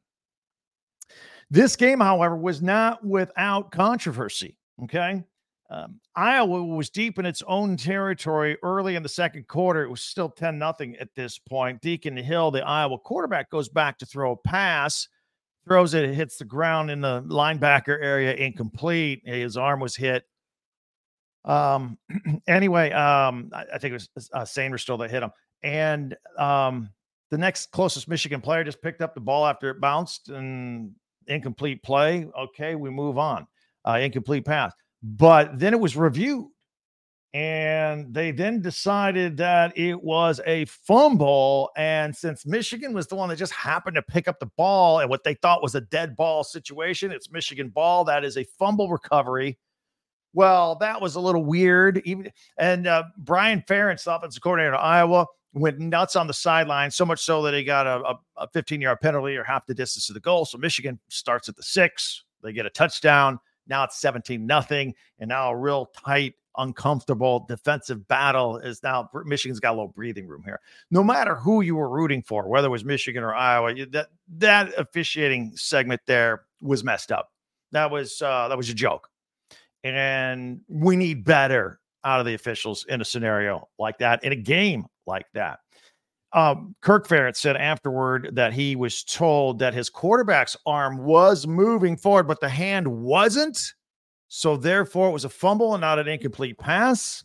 This 1.50 1.75
game, 1.75 1.99
however, 1.99 2.37
was 2.37 2.62
not 2.62 3.05
without 3.05 3.73
controversy. 3.73 4.57
Okay. 4.85 5.25
Um, 5.69 6.00
Iowa 6.14 6.64
was 6.64 6.90
deep 6.90 7.19
in 7.19 7.26
its 7.26 7.43
own 7.47 7.76
territory 7.76 8.57
early 8.62 8.95
in 8.95 9.02
the 9.02 9.09
second 9.09 9.49
quarter. 9.49 9.83
It 9.83 9.90
was 9.90 10.00
still 10.00 10.29
10 10.29 10.59
nothing 10.59 10.97
at 10.97 11.14
this 11.17 11.38
point. 11.38 11.81
Deacon 11.81 12.17
Hill, 12.17 12.52
the 12.52 12.64
Iowa 12.64 12.99
quarterback, 12.99 13.50
goes 13.50 13.69
back 13.69 13.99
to 13.99 14.07
throw 14.07 14.33
a 14.33 14.37
pass 14.37 15.09
throws 15.71 15.95
it, 15.95 16.03
it 16.03 16.15
hits 16.15 16.37
the 16.37 16.45
ground 16.45 16.91
in 16.91 17.00
the 17.00 17.23
linebacker 17.23 17.97
area, 18.03 18.35
incomplete. 18.35 19.23
His 19.25 19.57
arm 19.57 19.79
was 19.79 19.95
hit. 19.95 20.25
Um, 21.45 21.97
anyway, 22.49 22.91
um, 22.91 23.50
I, 23.55 23.65
I, 23.75 23.79
think 23.79 23.95
it 23.95 24.09
was 24.17 24.31
uh, 24.35 24.45
still 24.45 24.99
that 24.99 25.12
hit 25.12 25.23
him, 25.23 25.31
and 25.62 26.17
um, 26.37 26.91
the 27.31 27.39
next 27.39 27.71
closest 27.71 28.09
Michigan 28.09 28.41
player 28.41 28.65
just 28.65 28.83
picked 28.83 29.00
up 29.00 29.15
the 29.15 29.21
ball 29.21 29.47
after 29.47 29.71
it 29.71 29.81
bounced 29.81 30.29
and 30.29 30.91
incomplete 31.29 31.85
play. 31.85 32.27
Okay, 32.37 32.75
we 32.75 32.91
move 32.91 33.17
on. 33.17 33.47
Uh, 33.87 34.00
incomplete 34.03 34.45
pass, 34.45 34.73
but 35.05 35.57
then 35.57 35.73
it 35.73 35.79
was 35.79 35.97
reviewed 35.97 36.47
and 37.33 38.13
they 38.13 38.33
then 38.33 38.61
decided 38.61 39.37
that 39.37 39.77
it 39.79 40.03
was 40.03 40.41
a 40.47 40.65
fumble. 40.65 41.71
And 41.77 42.15
since 42.15 42.45
Michigan 42.45 42.93
was 42.93 43.07
the 43.07 43.15
one 43.15 43.29
that 43.29 43.37
just 43.37 43.53
happened 43.53 43.95
to 43.95 44.03
pick 44.03 44.27
up 44.27 44.41
the 44.41 44.51
ball 44.57 44.99
and 44.99 45.09
what 45.09 45.23
they 45.23 45.35
thought 45.35 45.63
was 45.63 45.77
a 45.77 45.81
dead 45.81 46.17
ball 46.17 46.43
situation, 46.43 47.13
it's 47.13 47.31
Michigan 47.31 47.69
ball. 47.69 48.05
That 48.05 48.25
is 48.25 48.37
a 48.37 48.45
fumble 48.59 48.91
recovery. 48.91 49.59
Well, 50.33 50.77
that 50.77 51.01
was 51.01 51.15
a 51.15 51.21
little 51.21 51.45
weird. 51.45 52.03
Even 52.05 52.33
and 52.59 52.87
uh, 52.87 53.05
Brian 53.19 53.63
Ferentz, 53.63 54.13
offensive 54.13 54.43
coordinator 54.43 54.75
of 54.75 54.81
Iowa, 54.81 55.27
went 55.53 55.79
nuts 55.79 56.17
on 56.17 56.27
the 56.27 56.35
sideline, 56.35 56.91
so 56.91 57.05
much 57.05 57.21
so 57.21 57.43
that 57.43 57.55
he 57.55 57.65
got 57.65 57.87
a, 57.87 58.15
a 58.37 58.49
15 58.49 58.81
yard 58.81 59.01
penalty 59.01 59.37
or 59.37 59.45
half 59.45 59.67
the 59.67 59.75
distance 59.75 60.07
to 60.07 60.13
the 60.13 60.21
goal. 60.21 60.45
So 60.45 60.59
Michigan 60.59 60.99
starts 61.09 61.49
at 61.49 61.57
the 61.57 61.63
six. 61.63 62.25
They 62.43 62.53
get 62.53 62.67
a 62.67 62.71
touchdown. 62.71 63.39
Now 63.67 63.85
it's 63.85 64.01
17 64.01 64.45
nothing, 64.45 64.95
and 65.21 65.29
now 65.29 65.51
a 65.51 65.57
real 65.57 65.87
tight 65.87 66.35
uncomfortable 66.57 67.47
defensive 67.49 68.07
battle 68.09 68.59
is 68.59 68.83
now 68.83 69.09
Michigan's 69.25 69.61
got 69.61 69.71
a 69.71 69.76
little 69.76 69.88
breathing 69.88 70.26
room 70.26 70.42
here. 70.45 70.61
No 70.90 71.02
matter 71.02 71.35
who 71.35 71.61
you 71.61 71.76
were 71.76 71.88
rooting 71.88 72.23
for, 72.23 72.49
whether 72.49 72.66
it 72.66 72.71
was 72.71 72.85
Michigan 72.85 73.23
or 73.23 73.35
Iowa, 73.35 73.75
that 73.87 74.09
that 74.38 74.73
officiating 74.78 75.52
segment 75.54 76.00
there 76.07 76.45
was 76.61 76.85
messed 76.85 77.12
up. 77.12 77.30
That 77.73 77.90
was 77.90 78.21
uh, 78.21 78.49
that 78.49 78.57
was 78.57 78.69
a 78.69 78.75
joke, 78.75 79.09
and 79.85 80.61
we 80.69 80.97
need 80.97 81.25
better 81.25 81.80
out 82.04 82.21
of 82.21 82.26
the 82.26 82.35
officials 82.35 82.85
in 82.88 83.00
a 83.00 83.04
scenario 83.04 83.69
like 83.78 83.99
that, 83.99 84.25
in 84.25 84.33
a 84.33 84.37
game 84.37 84.87
like 85.07 85.26
that. 85.35 85.61
Um, 86.33 86.76
Kirk 86.80 87.09
Ferentz 87.09 87.37
said 87.37 87.57
afterward 87.57 88.30
that 88.33 88.52
he 88.52 88.76
was 88.76 89.02
told 89.02 89.59
that 89.59 89.75
his 89.75 89.90
quarterback's 89.90 90.57
arm 90.64 90.99
was 90.99 91.47
moving 91.47 91.97
forward, 91.97 92.28
but 92.28 92.40
the 92.40 92.49
hand 92.49 92.87
wasn't 92.87 93.75
so 94.33 94.57
therefore, 94.57 95.09
it 95.09 95.13
was 95.13 95.25
a 95.25 95.29
fumble 95.29 95.75
and 95.75 95.81
not 95.81 95.99
an 95.99 96.07
incomplete 96.07 96.57
pass. 96.57 97.25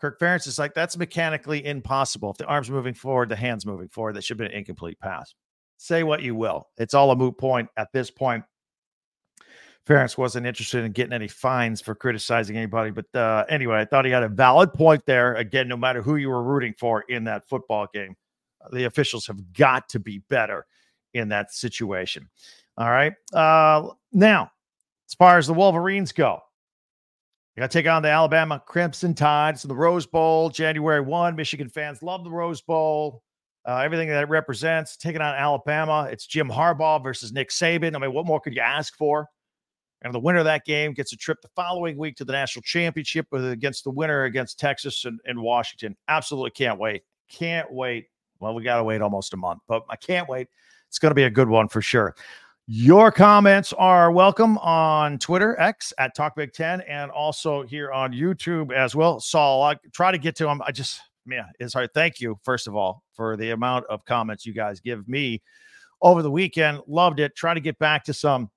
Kirk 0.00 0.18
Ferentz 0.18 0.46
is 0.46 0.58
like, 0.58 0.72
that's 0.72 0.96
mechanically 0.96 1.66
impossible. 1.66 2.30
If 2.30 2.38
the 2.38 2.46
arm's 2.46 2.70
moving 2.70 2.94
forward, 2.94 3.28
the 3.28 3.36
hand's 3.36 3.66
moving 3.66 3.88
forward. 3.88 4.16
That 4.16 4.24
should 4.24 4.38
be 4.38 4.46
an 4.46 4.50
incomplete 4.52 4.98
pass. 4.98 5.34
Say 5.76 6.02
what 6.02 6.22
you 6.22 6.34
will. 6.34 6.68
It's 6.78 6.94
all 6.94 7.10
a 7.10 7.16
moot 7.16 7.36
point 7.36 7.68
at 7.76 7.92
this 7.92 8.10
point. 8.10 8.44
Ferentz 9.86 10.16
wasn't 10.16 10.46
interested 10.46 10.84
in 10.86 10.92
getting 10.92 11.12
any 11.12 11.28
fines 11.28 11.82
for 11.82 11.94
criticizing 11.94 12.56
anybody. 12.56 12.92
But 12.92 13.14
uh, 13.14 13.44
anyway, 13.50 13.78
I 13.80 13.84
thought 13.84 14.06
he 14.06 14.10
had 14.10 14.22
a 14.22 14.28
valid 14.28 14.72
point 14.72 15.04
there. 15.04 15.34
Again, 15.34 15.68
no 15.68 15.76
matter 15.76 16.00
who 16.00 16.16
you 16.16 16.30
were 16.30 16.42
rooting 16.42 16.72
for 16.78 17.02
in 17.10 17.24
that 17.24 17.46
football 17.46 17.88
game, 17.92 18.16
the 18.72 18.84
officials 18.84 19.26
have 19.26 19.52
got 19.52 19.86
to 19.90 20.00
be 20.00 20.20
better 20.30 20.64
in 21.12 21.28
that 21.28 21.52
situation. 21.52 22.26
All 22.78 22.88
right. 22.88 23.12
Uh, 23.34 23.90
now, 24.12 24.50
as 25.10 25.14
far 25.14 25.38
as 25.38 25.48
the 25.48 25.54
Wolverines 25.54 26.12
go, 26.12 26.40
you 27.56 27.60
got 27.60 27.70
to 27.70 27.78
take 27.78 27.88
on 27.88 28.02
the 28.02 28.08
Alabama 28.08 28.62
Crimson 28.64 29.12
Tide. 29.12 29.58
So 29.58 29.66
the 29.66 29.74
Rose 29.74 30.06
Bowl, 30.06 30.50
January 30.50 31.00
1. 31.00 31.34
Michigan 31.34 31.68
fans 31.68 32.00
love 32.00 32.22
the 32.22 32.30
Rose 32.30 32.60
Bowl. 32.60 33.24
Uh, 33.68 33.78
everything 33.78 34.08
that 34.08 34.22
it 34.22 34.28
represents. 34.28 34.96
Taking 34.96 35.20
on 35.20 35.34
Alabama. 35.34 36.08
It's 36.12 36.26
Jim 36.26 36.48
Harbaugh 36.48 37.02
versus 37.02 37.32
Nick 37.32 37.50
Saban. 37.50 37.96
I 37.96 37.98
mean, 37.98 38.12
what 38.12 38.24
more 38.24 38.40
could 38.40 38.54
you 38.54 38.62
ask 38.62 38.96
for? 38.96 39.26
And 40.02 40.14
the 40.14 40.20
winner 40.20 40.38
of 40.38 40.44
that 40.44 40.64
game 40.64 40.94
gets 40.94 41.12
a 41.12 41.16
trip 41.16 41.38
the 41.42 41.50
following 41.56 41.98
week 41.98 42.14
to 42.16 42.24
the 42.24 42.32
national 42.32 42.62
championship 42.62 43.26
against 43.32 43.82
the 43.82 43.90
winner 43.90 44.24
against 44.24 44.60
Texas 44.60 45.04
and, 45.04 45.18
and 45.26 45.42
Washington. 45.42 45.96
Absolutely 46.06 46.52
can't 46.52 46.78
wait. 46.78 47.02
Can't 47.28 47.70
wait. 47.70 48.06
Well, 48.38 48.54
we 48.54 48.62
got 48.62 48.76
to 48.76 48.84
wait 48.84 49.02
almost 49.02 49.34
a 49.34 49.36
month, 49.36 49.60
but 49.68 49.82
I 49.90 49.96
can't 49.96 50.28
wait. 50.28 50.46
It's 50.88 50.98
going 50.98 51.10
to 51.10 51.14
be 51.14 51.24
a 51.24 51.30
good 51.30 51.48
one 51.48 51.68
for 51.68 51.82
sure. 51.82 52.14
Your 52.72 53.10
comments 53.10 53.72
are 53.72 54.12
welcome 54.12 54.56
on 54.58 55.18
Twitter, 55.18 55.58
X 55.58 55.92
at 55.98 56.14
Talk 56.14 56.36
Big 56.36 56.52
Ten, 56.52 56.82
and 56.82 57.10
also 57.10 57.64
here 57.64 57.90
on 57.90 58.12
YouTube 58.12 58.72
as 58.72 58.94
well. 58.94 59.18
Saul, 59.18 59.64
I 59.64 59.74
try 59.92 60.12
to 60.12 60.18
get 60.18 60.36
to 60.36 60.44
them. 60.44 60.62
I 60.64 60.70
just, 60.70 61.00
man, 61.26 61.46
it's 61.58 61.74
hard. 61.74 61.92
Thank 61.94 62.20
you, 62.20 62.38
first 62.44 62.68
of 62.68 62.76
all, 62.76 63.02
for 63.12 63.36
the 63.36 63.50
amount 63.50 63.86
of 63.90 64.04
comments 64.04 64.46
you 64.46 64.54
guys 64.54 64.78
give 64.78 65.08
me 65.08 65.42
over 66.00 66.22
the 66.22 66.30
weekend. 66.30 66.78
Loved 66.86 67.18
it. 67.18 67.34
Try 67.34 67.54
to 67.54 67.60
get 67.60 67.76
back 67.80 68.04
to 68.04 68.14
some 68.14 68.48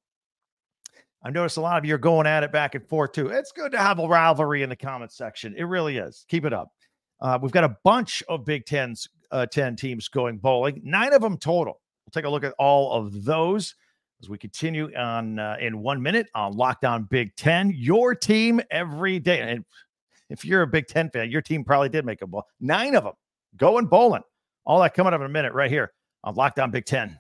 I've 1.24 1.34
noticed 1.34 1.58
a 1.58 1.62
lot 1.62 1.80
of 1.80 1.86
you 1.86 1.96
are 1.96 1.98
going 1.98 2.28
at 2.28 2.44
it 2.44 2.52
back 2.52 2.76
and 2.76 2.88
forth 2.88 3.14
too. 3.14 3.30
It's 3.30 3.52
good 3.52 3.72
to 3.72 3.80
have 3.80 3.98
a 3.98 4.08
rivalry 4.08 4.62
in 4.62 4.70
the 4.70 4.76
comment 4.76 5.12
section. 5.12 5.56
It 5.58 5.64
really 5.64 5.98
is. 5.98 6.24
Keep 6.30 6.46
it 6.46 6.54
up. 6.54 6.70
Uh, 7.20 7.40
we've 7.42 7.52
got 7.52 7.64
a 7.64 7.78
bunch 7.84 8.22
of 8.30 8.46
Big 8.46 8.68
Tens, 8.68 9.08
uh, 9.32 9.48
10 9.48 9.76
teams 9.76 10.08
going 10.08 10.38
bowling, 10.38 10.82
nine 10.84 11.14
of 11.14 11.22
them 11.24 11.40
total. 11.40 11.82
We'll 12.06 12.12
take 12.12 12.26
a 12.26 12.30
look 12.30 12.44
at 12.44 12.54
all 12.60 12.92
of 12.92 13.24
those 13.24 13.74
as 14.24 14.30
we 14.30 14.38
continue 14.38 14.90
on 14.96 15.38
uh, 15.38 15.58
in 15.60 15.82
one 15.82 16.02
minute 16.02 16.28
on 16.34 16.54
Locked 16.54 16.86
On 16.86 17.04
Big 17.04 17.36
Ten. 17.36 17.74
Your 17.76 18.16
team 18.16 18.62
every 18.72 19.20
day. 19.20 19.42
And 19.42 19.66
if 20.30 20.46
you're 20.46 20.62
a 20.62 20.68
Big 20.68 20.88
Ten 20.88 21.10
fan, 21.10 21.30
your 21.30 21.42
team 21.42 21.64
probably 21.66 21.90
did 21.90 22.06
make 22.06 22.22
a 22.22 22.28
bowl. 22.28 22.46
Nine 22.62 22.96
of 22.96 23.04
them 23.04 23.14
going 23.58 23.86
bowling. 23.86 24.24
All 24.66 24.82
that 24.82 24.94
coming 24.94 25.14
up 25.14 25.20
in 25.20 25.26
a 25.26 25.30
minute 25.30 25.54
right 25.54 25.70
here 25.70 25.92
on 26.24 26.36
Locked 26.36 26.60
On 26.60 26.72
Big 26.72 26.86
Ten. 26.86 27.20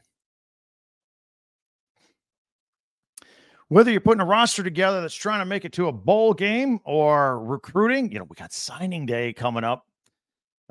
whether 3.69 3.89
you're 3.89 4.01
putting 4.01 4.21
a 4.21 4.25
roster 4.25 4.61
together 4.61 5.01
that's 5.01 5.15
trying 5.15 5.39
to 5.39 5.45
make 5.45 5.65
it 5.65 5.73
to 5.73 5.87
a 5.87 5.91
bowl 5.91 6.31
game 6.31 6.79
or 6.83 7.43
recruiting, 7.43 8.11
you 8.11 8.19
know, 8.19 8.25
we 8.25 8.35
got 8.35 8.53
signing 8.53 9.03
day 9.03 9.33
coming 9.33 9.63
up. 9.63 9.87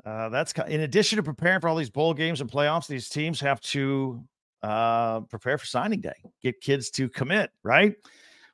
Uh, 0.05 0.29
that's 0.29 0.53
in 0.69 0.81
addition 0.81 1.17
to 1.17 1.23
preparing 1.23 1.59
for 1.59 1.67
all 1.67 1.75
these 1.75 1.89
bowl 1.89 2.13
games 2.13 2.39
and 2.39 2.49
playoffs, 2.49 2.87
these 2.87 3.09
teams 3.09 3.41
have 3.41 3.59
to 3.59 4.23
uh, 4.63 5.19
prepare 5.21 5.57
for 5.57 5.65
signing 5.65 6.01
day, 6.01 6.13
get 6.41 6.61
kids 6.61 6.89
to 6.91 7.09
commit, 7.09 7.51
right? 7.61 7.95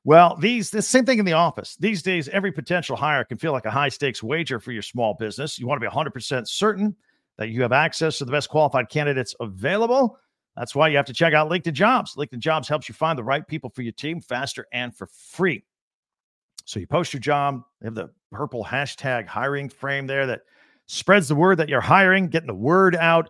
Well, 0.04 0.36
these 0.38 0.72
the 0.72 0.82
same 0.82 1.06
thing 1.06 1.20
in 1.20 1.26
the 1.26 1.34
office. 1.34 1.76
These 1.80 2.02
days, 2.02 2.28
every 2.30 2.52
potential 2.52 2.96
hire 2.96 3.24
can 3.24 3.38
feel 3.38 3.52
like 3.52 3.66
a 3.66 3.72
high 3.72 3.90
stakes 3.90 4.24
wager 4.24 4.60
for 4.60 4.72
your 4.72 4.82
small 4.82 5.14
business. 5.14 5.60
You 5.60 5.68
want 5.68 5.82
to 5.82 5.88
be 5.88 5.94
100% 5.94 6.48
certain 6.48 6.96
that 7.38 7.50
you 7.50 7.62
have 7.62 7.72
access 7.72 8.18
to 8.18 8.26
the 8.26 8.32
best 8.32 8.50
qualified 8.50 8.90
candidates 8.90 9.36
available. 9.40 10.18
That's 10.58 10.76
why 10.76 10.90
you 10.90 10.98
have 10.98 11.06
to 11.06 11.14
check 11.14 11.34
out 11.34 11.50
LinkedIn 11.50 11.74
Jobs. 11.74 12.16
LinkedIn 12.16 12.40
Jobs 12.40 12.68
helps 12.68 12.90
you 12.90 12.96
find 12.96 13.18
the 13.18 13.24
right 13.24 13.48
people 13.48 13.70
for 13.70 13.82
your 13.82 13.94
team 13.94 14.20
faster 14.20 14.66
and 14.74 14.96
for 14.96 15.08
free. 15.08 15.64
So 16.66 16.80
you 16.80 16.88
post 16.88 17.14
your 17.14 17.22
job, 17.22 17.64
they 17.80 17.88
have 17.88 17.96
the 17.96 18.10
purple 18.32 18.64
hashtag 18.64 19.26
hiring 19.26 19.70
frame 19.70 20.06
there 20.06 20.28
that 20.28 20.42
spreads 20.86 21.28
the 21.28 21.36
word 21.36 21.58
that 21.58 21.70
you're 21.70 21.82
hiring, 21.82 22.28
getting 22.28 22.48
the 22.48 22.54
word 22.54 22.96
out. 22.96 23.30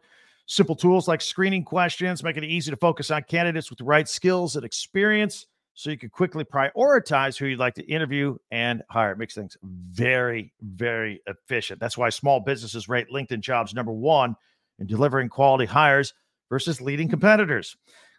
Simple 0.51 0.75
tools 0.75 1.08
like 1.08 1.22
screening 1.22 1.63
questions 1.63 2.24
make 2.24 2.36
it 2.36 2.44
easy 2.44 2.72
to 2.72 2.77
focus 2.77 3.12
on 3.12 3.22
candidates 3.22 3.70
with 3.70 3.77
the 3.77 3.86
right 3.86 4.10
skills 4.10 4.56
and 4.56 4.65
experience 4.65 5.46
so 5.75 5.91
you 5.91 5.98
can 5.98 6.10
quickly 6.10 6.44
prioritize 6.44 7.38
who 7.38 7.46
you'd 7.46 7.60
like 7.60 7.75
to 7.75 7.86
interview 7.86 8.36
and 8.50 8.82
hire. 8.89 9.12
It 9.12 9.20
makes 9.20 9.36
things 9.36 9.56
very, 9.62 10.51
very 10.60 11.22
efficient. 11.27 11.79
That's 11.79 12.00
why 12.00 12.10
small 12.10 12.39
businesses 12.39 12.89
rate 12.89 13.12
LinkedIn 13.13 13.41
jobs 13.41 13.75
number 13.75 13.91
one 13.91 14.36
in 14.79 14.88
delivering 14.88 15.29
quality 15.29 15.65
hires 15.65 16.15
versus 16.50 16.82
leading 16.82 17.10
competitors. 17.10 17.77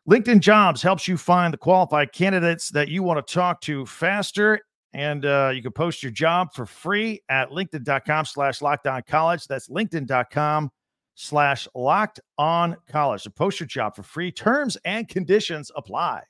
LinkedIn 0.08 0.38
Jobs 0.38 0.82
helps 0.82 1.08
you 1.08 1.16
find 1.16 1.52
the 1.52 1.58
qualified 1.58 2.12
candidates 2.12 2.68
that 2.68 2.88
you 2.88 3.02
want 3.02 3.26
to 3.26 3.34
talk 3.34 3.60
to 3.62 3.84
faster. 3.86 4.60
And 4.92 5.26
uh, 5.26 5.50
you 5.52 5.62
can 5.62 5.72
post 5.72 6.00
your 6.00 6.12
job 6.12 6.54
for 6.54 6.64
free 6.64 7.22
at 7.28 7.50
linkedin.com 7.50 8.24
slash 8.24 8.62
locked 8.62 8.86
on 8.86 9.02
college. 9.08 9.48
That's 9.48 9.68
linkedin.com 9.68 10.70
slash 11.20 11.68
locked 11.74 12.20
on 12.38 12.76
college. 12.88 13.22
So 13.22 13.30
post 13.30 13.60
your 13.60 13.66
job 13.66 13.94
for 13.94 14.02
free. 14.02 14.32
Terms 14.32 14.78
and 14.84 15.06
conditions 15.06 15.70
apply. 15.76 16.22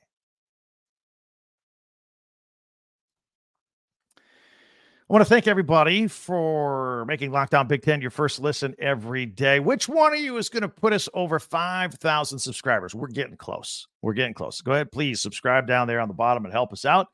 I 4.17 5.13
want 5.13 5.21
to 5.21 5.29
thank 5.29 5.47
everybody 5.47 6.07
for 6.07 7.03
making 7.05 7.31
Locked 7.31 7.53
On 7.53 7.67
Big 7.67 7.81
Ten 7.81 7.99
your 7.99 8.11
first 8.11 8.39
listen 8.39 8.73
every 8.79 9.25
day. 9.25 9.59
Which 9.59 9.89
one 9.89 10.13
of 10.13 10.19
you 10.19 10.37
is 10.37 10.47
going 10.47 10.61
to 10.61 10.69
put 10.69 10.93
us 10.93 11.09
over 11.13 11.37
5,000 11.37 12.39
subscribers? 12.39 12.95
We're 12.95 13.07
getting 13.07 13.35
close. 13.35 13.87
We're 14.01 14.13
getting 14.13 14.33
close. 14.33 14.61
Go 14.61 14.71
ahead, 14.71 14.89
please 14.89 15.19
subscribe 15.19 15.67
down 15.67 15.87
there 15.87 15.99
on 15.99 16.07
the 16.07 16.13
bottom 16.13 16.45
and 16.45 16.53
help 16.53 16.71
us 16.71 16.85
out 16.85 17.07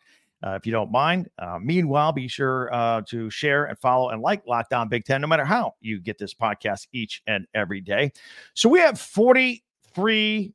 uh, 0.46 0.52
if 0.52 0.66
you 0.66 0.72
don't 0.72 0.92
mind. 0.92 1.30
Uh, 1.40 1.58
meanwhile, 1.62 2.12
be 2.12 2.28
sure 2.28 2.74
uh, 2.74 3.02
to 3.08 3.30
share 3.30 3.66
and 3.66 3.78
follow 3.80 4.10
and 4.10 4.22
like 4.22 4.44
Locked 4.46 4.74
On 4.74 4.88
Big 4.88 5.06
Ten, 5.06 5.22
no 5.22 5.28
matter 5.28 5.46
how 5.46 5.74
you 5.82 6.00
get 6.00 6.18
this 6.18 6.34
podcast 6.34 6.88
each 6.94 7.22
and 7.28 7.46
every 7.54 7.82
day. 7.82 8.12
So 8.54 8.70
we 8.70 8.80
have 8.80 9.00
43 9.00 10.54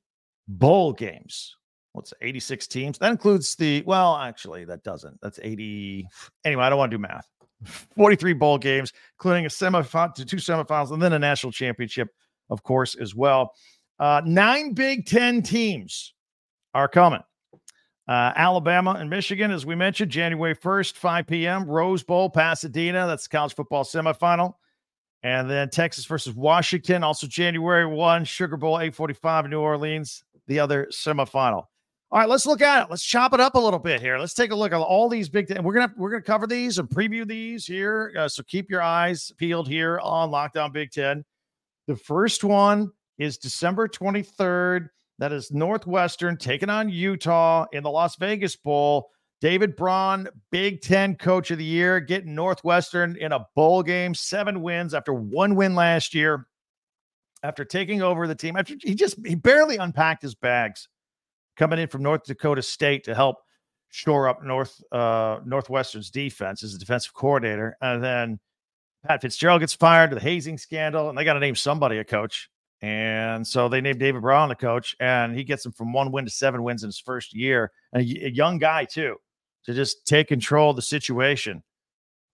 bowl 0.48 0.92
games. 0.92 1.56
What's 1.92 2.14
86 2.22 2.66
teams? 2.68 2.98
That 2.98 3.10
includes 3.10 3.54
the 3.56 3.82
well 3.86 4.16
actually 4.16 4.64
that 4.66 4.82
doesn't. 4.82 5.18
That's 5.20 5.38
80 5.42 6.06
anyway 6.44 6.64
i 6.64 6.70
don't 6.70 6.78
want 6.78 6.90
to 6.90 6.96
do 6.96 7.02
math. 7.02 7.28
43 7.96 8.32
bowl 8.32 8.58
games 8.58 8.92
including 9.18 9.44
a 9.44 9.48
semifinal 9.48 10.14
to 10.14 10.24
two 10.24 10.38
semifinals 10.38 10.90
and 10.90 11.02
then 11.02 11.12
a 11.12 11.18
national 11.18 11.52
championship 11.52 12.08
of 12.50 12.62
course 12.62 12.94
as 12.94 13.14
well. 13.14 13.52
Uh, 13.98 14.22
nine 14.24 14.72
big 14.72 15.06
ten 15.06 15.42
teams 15.42 16.14
are 16.74 16.88
coming 16.88 17.20
uh, 18.08 18.32
alabama 18.36 18.96
and 18.98 19.08
michigan 19.08 19.50
as 19.50 19.64
we 19.64 19.74
mentioned 19.74 20.10
january 20.10 20.56
1st 20.56 20.94
5 20.94 21.26
p.m 21.26 21.64
rose 21.64 22.02
bowl 22.02 22.28
pasadena 22.28 23.06
that's 23.06 23.28
the 23.28 23.36
college 23.36 23.54
football 23.54 23.84
semifinal 23.84 24.54
and 25.22 25.48
then 25.48 25.70
texas 25.70 26.04
versus 26.04 26.34
washington 26.34 27.04
also 27.04 27.26
january 27.26 27.86
1 27.86 28.24
sugar 28.24 28.56
bowl 28.56 28.76
845 28.78 29.48
new 29.48 29.60
orleans 29.60 30.24
the 30.48 30.58
other 30.58 30.88
semifinal 30.90 31.66
all 32.12 32.18
right, 32.18 32.28
let's 32.28 32.44
look 32.44 32.60
at 32.60 32.82
it. 32.84 32.90
Let's 32.90 33.02
chop 33.02 33.32
it 33.32 33.40
up 33.40 33.54
a 33.54 33.58
little 33.58 33.78
bit 33.78 34.02
here. 34.02 34.18
Let's 34.18 34.34
take 34.34 34.50
a 34.50 34.54
look 34.54 34.74
at 34.74 34.78
all 34.78 35.08
these 35.08 35.30
big. 35.30 35.48
Th- 35.48 35.60
we're 35.60 35.72
gonna 35.72 35.94
we're 35.96 36.10
gonna 36.10 36.20
cover 36.20 36.46
these 36.46 36.78
and 36.78 36.86
preview 36.86 37.26
these 37.26 37.64
here. 37.64 38.12
Uh, 38.14 38.28
so 38.28 38.42
keep 38.42 38.70
your 38.70 38.82
eyes 38.82 39.32
peeled 39.38 39.66
here 39.66 39.98
on 40.00 40.30
Locked 40.30 40.58
On 40.58 40.70
Big 40.70 40.90
Ten. 40.90 41.24
The 41.86 41.96
first 41.96 42.44
one 42.44 42.92
is 43.16 43.38
December 43.38 43.88
twenty 43.88 44.22
third. 44.22 44.90
That 45.18 45.32
is 45.32 45.52
Northwestern 45.52 46.36
taking 46.36 46.70
on 46.70 46.88
Utah 46.88 47.66
in 47.72 47.82
the 47.82 47.90
Las 47.90 48.16
Vegas 48.16 48.56
Bowl. 48.56 49.10
David 49.40 49.74
Braun, 49.74 50.28
Big 50.50 50.82
Ten 50.82 51.16
Coach 51.16 51.50
of 51.50 51.58
the 51.58 51.64
Year, 51.64 51.98
getting 52.00 52.34
Northwestern 52.34 53.16
in 53.16 53.32
a 53.32 53.46
bowl 53.56 53.82
game, 53.82 54.14
seven 54.14 54.62
wins 54.62 54.94
after 54.94 55.12
one 55.12 55.56
win 55.56 55.74
last 55.74 56.14
year. 56.14 56.46
After 57.44 57.64
taking 57.64 58.02
over 58.02 58.28
the 58.28 58.36
team, 58.36 58.56
after 58.56 58.74
he 58.80 58.94
just 58.94 59.16
he 59.26 59.34
barely 59.34 59.76
unpacked 59.76 60.22
his 60.22 60.36
bags 60.36 60.88
coming 61.56 61.80
in 61.80 61.88
from 61.88 62.04
North 62.04 62.22
Dakota 62.22 62.62
State 62.62 63.02
to 63.04 63.16
help 63.16 63.38
shore 63.88 64.28
up 64.28 64.44
North 64.44 64.80
uh, 64.92 65.40
Northwestern's 65.44 66.10
defense 66.10 66.62
as 66.62 66.74
a 66.74 66.78
defensive 66.78 67.14
coordinator. 67.14 67.76
And 67.80 68.02
then 68.02 68.40
Pat 69.06 69.22
Fitzgerald 69.22 69.60
gets 69.60 69.74
fired 69.74 70.10
to 70.10 70.14
the 70.14 70.22
hazing 70.22 70.56
scandal, 70.56 71.08
and 71.08 71.18
they 71.18 71.24
got 71.24 71.34
to 71.34 71.40
name 71.40 71.56
somebody 71.56 71.98
a 71.98 72.04
coach. 72.04 72.48
And 72.82 73.46
so 73.46 73.68
they 73.68 73.80
named 73.80 74.00
David 74.00 74.22
Braun 74.22 74.48
the 74.48 74.56
coach, 74.56 74.96
and 74.98 75.36
he 75.36 75.44
gets 75.44 75.62
them 75.62 75.72
from 75.72 75.92
one 75.92 76.10
win 76.10 76.24
to 76.24 76.30
seven 76.30 76.64
wins 76.64 76.82
in 76.82 76.88
his 76.88 76.98
first 76.98 77.32
year. 77.32 77.70
A, 77.94 78.00
a 78.00 78.30
young 78.30 78.58
guy, 78.58 78.84
too, 78.84 79.16
to 79.64 79.72
just 79.72 80.04
take 80.04 80.26
control 80.28 80.70
of 80.70 80.76
the 80.76 80.82
situation. 80.82 81.62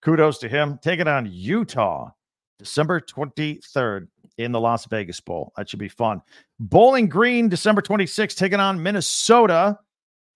Kudos 0.00 0.38
to 0.38 0.49
him. 0.49 0.78
Taking 0.83 1.07
on 1.07 1.28
Utah 1.31 2.11
December 2.59 3.00
23rd 3.00 4.09
in 4.38 4.52
the 4.52 4.61
Las 4.61 4.87
Vegas 4.87 5.21
Bowl. 5.21 5.52
That 5.57 5.69
should 5.69 5.78
be 5.78 5.88
fun. 5.88 6.23
Bowling 6.59 7.09
Green, 7.09 7.49
December 7.49 7.83
26th, 7.83 8.37
taking 8.37 8.61
on 8.61 8.83
Minnesota. 8.83 9.78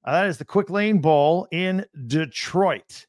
Uh, 0.05 0.13
that 0.13 0.27
is 0.27 0.37
the 0.37 0.45
Quick 0.45 0.69
Lane 0.69 0.99
Bowl 0.99 1.47
in 1.53 1.87
Detroit. 2.07 3.07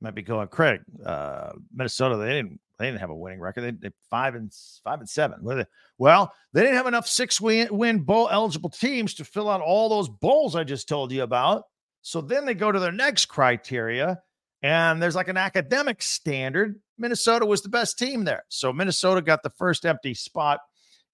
Might 0.00 0.14
be 0.14 0.22
going, 0.22 0.48
Craig, 0.48 0.80
uh, 1.04 1.52
Minnesota, 1.72 2.16
they 2.16 2.34
didn't 2.34 2.60
They 2.78 2.86
didn't 2.86 3.00
have 3.00 3.10
a 3.10 3.16
winning 3.16 3.40
record. 3.40 3.62
They, 3.62 3.70
they 3.72 3.94
five 4.08 4.34
and 4.34 4.52
five 4.84 5.00
and 5.00 5.08
seven. 5.08 5.44
They? 5.44 5.64
Well, 5.98 6.32
they 6.52 6.62
didn't 6.62 6.76
have 6.76 6.86
enough 6.86 7.08
six 7.08 7.40
win, 7.40 7.68
win 7.70 8.00
bowl 8.00 8.28
eligible 8.30 8.70
teams 8.70 9.14
to 9.14 9.24
fill 9.24 9.50
out 9.50 9.60
all 9.60 9.88
those 9.88 10.08
bowls 10.08 10.54
I 10.54 10.64
just 10.64 10.88
told 10.88 11.10
you 11.12 11.22
about. 11.22 11.64
So 12.02 12.20
then 12.20 12.44
they 12.44 12.54
go 12.54 12.70
to 12.70 12.78
their 12.78 12.92
next 12.92 13.26
criteria, 13.26 14.20
and 14.62 15.02
there's 15.02 15.16
like 15.16 15.28
an 15.28 15.36
academic 15.36 16.02
standard. 16.02 16.80
Minnesota 16.96 17.44
was 17.44 17.62
the 17.62 17.68
best 17.68 17.98
team 17.98 18.24
there. 18.24 18.44
So 18.48 18.72
Minnesota 18.72 19.22
got 19.22 19.42
the 19.42 19.50
first 19.50 19.84
empty 19.84 20.14
spot 20.14 20.60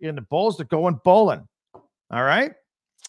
in 0.01 0.15
the 0.15 0.23
bowls. 0.23 0.57
They're 0.57 0.67
going 0.67 1.01
bowling. 1.03 1.49
All 2.11 2.23
right. 2.23 2.53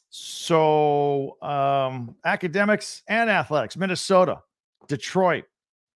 So 0.10 1.42
um, 1.42 2.16
academics 2.24 3.04
and 3.08 3.30
athletics, 3.30 3.76
Minnesota, 3.76 4.40
Detroit, 4.88 5.44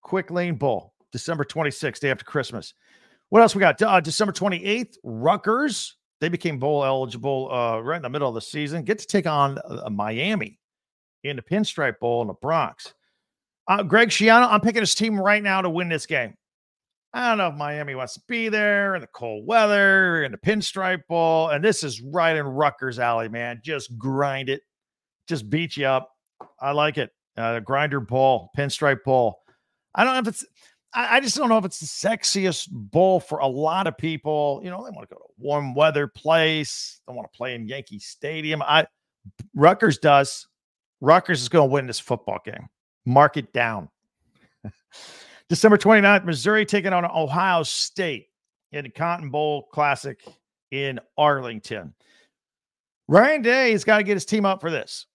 Quick 0.02 0.30
Lane 0.30 0.56
Bowl, 0.56 0.92
December 1.12 1.44
26th, 1.44 2.00
day 2.00 2.10
after 2.10 2.24
Christmas. 2.24 2.74
What 3.30 3.42
else 3.42 3.54
we 3.54 3.60
got? 3.60 3.80
Uh, 3.80 4.00
December 4.00 4.32
28th, 4.32 4.96
Rutgers. 5.04 5.96
They 6.20 6.28
became 6.28 6.58
bowl 6.58 6.84
eligible 6.84 7.50
uh, 7.50 7.80
right 7.80 7.96
in 7.96 8.02
the 8.02 8.10
middle 8.10 8.28
of 8.28 8.34
the 8.34 8.40
season. 8.40 8.82
Get 8.82 8.98
to 8.98 9.06
take 9.06 9.26
on 9.26 9.58
uh, 9.64 9.88
Miami 9.88 10.58
in 11.24 11.36
the 11.36 11.42
Pinstripe 11.42 11.98
Bowl 11.98 12.22
in 12.22 12.28
the 12.28 12.34
Bronx. 12.34 12.92
Uh, 13.68 13.82
Greg 13.82 14.08
Schiano, 14.08 14.50
I'm 14.50 14.60
picking 14.60 14.82
his 14.82 14.94
team 14.94 15.18
right 15.18 15.42
now 15.42 15.62
to 15.62 15.70
win 15.70 15.88
this 15.88 16.06
game. 16.06 16.34
I 17.12 17.28
don't 17.28 17.38
know 17.38 17.48
if 17.48 17.54
Miami 17.54 17.94
wants 17.94 18.14
to 18.14 18.20
be 18.28 18.48
there 18.48 18.94
in 18.94 19.00
the 19.00 19.08
cold 19.08 19.46
weather 19.46 20.22
in 20.22 20.32
the 20.32 20.38
Pinstripe 20.38 21.06
Bowl. 21.08 21.48
And 21.48 21.64
this 21.64 21.82
is 21.82 22.00
right 22.00 22.36
in 22.36 22.46
Rutgers 22.46 22.98
alley, 22.98 23.28
man. 23.28 23.60
Just 23.64 23.96
grind 23.98 24.48
it, 24.48 24.62
just 25.28 25.50
beat 25.50 25.76
you 25.76 25.86
up. 25.86 26.10
I 26.60 26.72
like 26.72 26.98
it. 26.98 27.10
Uh, 27.36 27.60
grinder 27.60 28.00
bowl, 28.00 28.50
Pinstripe 28.56 29.02
Bowl. 29.04 29.40
I 29.94 30.04
don't 30.04 30.14
know 30.14 30.20
if 30.20 30.28
it's 30.28 30.44
I, 30.92 31.16
I 31.16 31.20
just 31.20 31.36
don't 31.36 31.48
know 31.48 31.58
if 31.58 31.64
it's 31.64 31.80
the 31.80 31.86
sexiest 31.86 32.68
bowl 32.70 33.20
for 33.20 33.38
a 33.38 33.46
lot 33.46 33.86
of 33.86 33.96
people. 33.96 34.60
You 34.62 34.70
know, 34.70 34.84
they 34.84 34.90
want 34.90 35.08
to 35.08 35.14
go 35.14 35.18
to 35.18 35.24
a 35.24 35.32
warm 35.38 35.74
weather 35.74 36.06
place. 36.06 37.00
They 37.06 37.14
want 37.14 37.30
to 37.30 37.36
play 37.36 37.54
in 37.54 37.68
Yankee 37.68 37.98
Stadium. 37.98 38.62
I 38.62 38.86
Rutgers 39.54 39.98
does. 39.98 40.46
Rutgers 41.00 41.40
is 41.42 41.48
going 41.48 41.68
to 41.68 41.72
win 41.72 41.86
this 41.86 42.00
football 42.00 42.38
game. 42.44 42.68
Mark 43.06 43.36
it 43.36 43.52
down. 43.52 43.88
December 45.48 45.78
29th, 45.78 46.24
Missouri 46.24 46.64
taking 46.66 46.92
on 46.92 47.04
Ohio 47.04 47.62
State 47.62 48.26
in 48.72 48.84
the 48.84 48.90
Cotton 48.90 49.30
Bowl 49.30 49.68
Classic 49.72 50.22
in 50.70 51.00
Arlington. 51.16 51.94
Ryan 53.08 53.42
Day 53.42 53.72
has 53.72 53.82
got 53.82 53.98
to 53.98 54.04
get 54.04 54.14
his 54.14 54.24
team 54.24 54.44
up 54.44 54.60
for 54.60 54.70
this. 54.70 55.06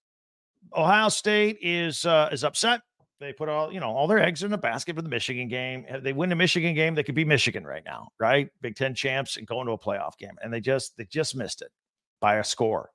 Ohio 0.75 1.09
State 1.09 1.57
is 1.61 2.05
uh, 2.05 2.29
is 2.31 2.43
upset 2.43 2.81
they 3.19 3.33
put 3.33 3.49
all, 3.49 3.71
you 3.71 3.79
know, 3.79 3.89
all 3.89 4.07
their 4.07 4.19
eggs 4.19 4.43
in 4.43 4.51
the 4.51 4.57
basket 4.57 4.95
for 4.95 5.01
the 5.01 5.09
Michigan 5.09 5.47
game. 5.47 5.85
If 5.87 6.03
they 6.03 6.13
win 6.13 6.29
the 6.29 6.35
Michigan 6.35 6.75
game, 6.75 6.95
they 6.95 7.03
could 7.03 7.15
be 7.15 7.25
Michigan 7.25 7.65
right 7.65 7.83
now, 7.85 8.09
right? 8.19 8.49
Big 8.61 8.75
Ten 8.75 8.93
champs 8.93 9.37
and 9.37 9.47
going 9.47 9.67
to 9.67 9.73
a 9.73 9.77
playoff 9.77 10.17
game. 10.17 10.37
And 10.43 10.53
they 10.53 10.59
just 10.59 10.97
they 10.97 11.05
just 11.05 11.35
missed 11.35 11.61
it 11.61 11.69
by 12.19 12.35
a 12.35 12.43
score. 12.43 12.91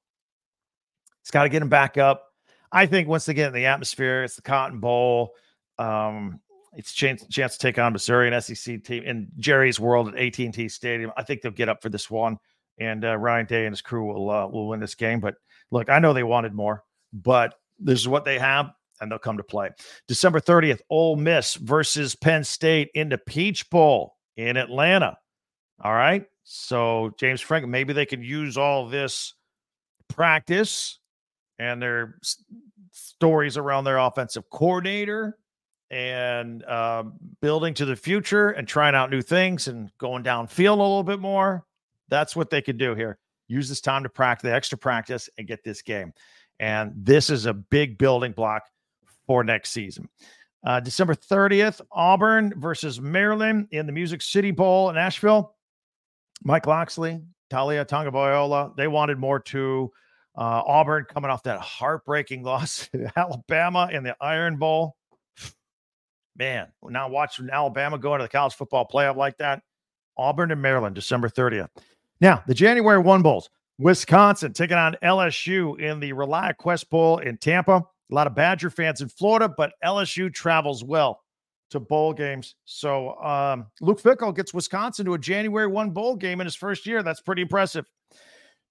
It's 1.22 1.30
got 1.30 1.44
to 1.44 1.48
get 1.48 1.60
them 1.60 1.68
back 1.68 1.96
up. 1.96 2.26
I 2.72 2.86
think 2.86 3.08
once 3.08 3.24
they 3.24 3.34
get 3.34 3.48
in 3.48 3.54
the 3.54 3.66
atmosphere, 3.66 4.22
it's 4.22 4.36
the 4.36 4.42
Cotton 4.42 4.80
Bowl. 4.80 5.34
Um, 5.78 6.40
it's 6.72 6.92
chance, 6.92 7.26
chance 7.28 7.54
to 7.54 7.58
take 7.58 7.78
on 7.78 7.92
Missouri 7.92 8.30
and 8.32 8.44
SEC 8.44 8.84
team 8.84 9.02
in 9.02 9.28
Jerry's 9.38 9.80
World 9.80 10.14
at 10.14 10.20
AT&T 10.20 10.68
Stadium. 10.68 11.10
I 11.16 11.24
think 11.24 11.42
they'll 11.42 11.50
get 11.50 11.68
up 11.68 11.82
for 11.82 11.88
this 11.88 12.08
one, 12.08 12.38
and 12.78 13.04
uh, 13.04 13.16
Ryan 13.16 13.46
Day 13.46 13.66
and 13.66 13.72
his 13.72 13.82
crew 13.82 14.06
will 14.06 14.30
uh, 14.30 14.46
will 14.46 14.68
win 14.68 14.78
this 14.78 14.94
game. 14.94 15.18
But 15.18 15.34
look, 15.72 15.88
I 15.88 15.98
know 15.98 16.12
they 16.12 16.22
wanted 16.22 16.54
more, 16.54 16.84
but 17.12 17.54
this 17.80 17.98
is 17.98 18.06
what 18.06 18.24
they 18.24 18.38
have 18.38 18.70
and 19.00 19.10
they'll 19.10 19.18
come 19.18 19.36
to 19.36 19.42
play. 19.42 19.70
December 20.08 20.40
30th, 20.40 20.80
Ole 20.90 21.16
Miss 21.16 21.54
versus 21.54 22.14
Penn 22.14 22.44
State 22.44 22.90
in 22.94 23.08
the 23.08 23.18
Peach 23.18 23.68
Bowl 23.70 24.16
in 24.36 24.56
Atlanta. 24.56 25.16
All 25.82 25.94
right. 25.94 26.24
So, 26.44 27.14
James 27.18 27.40
Frank, 27.40 27.66
maybe 27.68 27.92
they 27.92 28.06
could 28.06 28.24
use 28.24 28.56
all 28.56 28.88
this 28.88 29.34
practice 30.08 30.98
and 31.58 31.80
their 31.80 32.18
stories 32.90 33.56
around 33.56 33.84
their 33.84 33.98
offensive 33.98 34.48
coordinator 34.50 35.38
and 35.90 36.64
uh, 36.64 37.04
building 37.40 37.74
to 37.74 37.84
the 37.84 37.96
future 37.96 38.50
and 38.50 38.66
trying 38.66 38.94
out 38.94 39.10
new 39.10 39.22
things 39.22 39.68
and 39.68 39.90
going 39.98 40.22
downfield 40.22 40.78
a 40.78 40.82
little 40.82 41.02
bit 41.02 41.20
more. 41.20 41.64
That's 42.08 42.34
what 42.34 42.50
they 42.50 42.62
could 42.62 42.78
do 42.78 42.94
here. 42.94 43.18
Use 43.48 43.68
this 43.68 43.80
time 43.80 44.04
to 44.04 44.08
practice, 44.08 44.48
the 44.48 44.54
extra 44.54 44.78
practice, 44.78 45.28
and 45.38 45.46
get 45.46 45.64
this 45.64 45.82
game. 45.82 46.12
And 46.60 46.92
this 46.96 47.30
is 47.30 47.46
a 47.46 47.54
big 47.54 47.98
building 47.98 48.32
block 48.32 48.62
for 49.30 49.44
next 49.44 49.70
season. 49.70 50.08
Uh, 50.66 50.80
December 50.80 51.14
30th, 51.14 51.80
Auburn 51.92 52.52
versus 52.56 53.00
Maryland 53.00 53.68
in 53.70 53.86
the 53.86 53.92
Music 53.92 54.22
City 54.22 54.50
Bowl 54.50 54.88
in 54.88 54.96
Nashville. 54.96 55.54
Mike 56.42 56.66
Locksley, 56.66 57.20
Taulia 57.48 57.86
Tagovailoa, 57.86 58.74
they 58.76 58.88
wanted 58.88 59.18
more 59.18 59.38
to 59.38 59.92
Uh, 60.36 60.62
Auburn 60.66 61.06
coming 61.08 61.30
off 61.30 61.44
that 61.44 61.60
heartbreaking 61.60 62.42
loss 62.50 62.88
to 62.88 63.08
Alabama 63.16 63.88
in 63.92 64.02
the 64.02 64.16
Iron 64.20 64.56
Bowl. 64.56 64.96
Man, 66.36 66.66
now 66.82 67.08
watching 67.08 67.50
Alabama 67.50 67.98
go 67.98 68.14
into 68.16 68.24
the 68.24 68.28
college 68.28 68.54
football 68.54 68.88
playoff 68.92 69.14
like 69.14 69.38
that. 69.38 69.62
Auburn 70.18 70.50
and 70.50 70.60
Maryland, 70.60 70.96
December 70.96 71.28
30th. 71.28 71.68
Now, 72.20 72.42
the 72.48 72.54
January 72.54 72.98
1 72.98 73.22
Bowls. 73.22 73.48
Wisconsin 73.78 74.52
taking 74.52 74.76
on 74.76 74.96
LSU 75.04 75.78
in 75.78 76.00
the 76.00 76.14
ReliaQuest 76.14 76.90
Bowl 76.90 77.18
in 77.18 77.36
Tampa. 77.36 77.84
A 78.10 78.14
lot 78.14 78.26
of 78.26 78.34
Badger 78.34 78.70
fans 78.70 79.00
in 79.00 79.08
Florida, 79.08 79.48
but 79.48 79.72
LSU 79.84 80.32
travels 80.32 80.82
well 80.82 81.22
to 81.70 81.80
bowl 81.80 82.12
games. 82.12 82.56
So 82.64 83.14
um, 83.22 83.66
Luke 83.80 84.02
Fickell 84.02 84.34
gets 84.34 84.52
Wisconsin 84.52 85.06
to 85.06 85.14
a 85.14 85.18
January 85.18 85.68
1 85.68 85.90
bowl 85.90 86.16
game 86.16 86.40
in 86.40 86.44
his 86.44 86.56
first 86.56 86.86
year. 86.86 87.02
That's 87.02 87.20
pretty 87.20 87.42
impressive. 87.42 87.86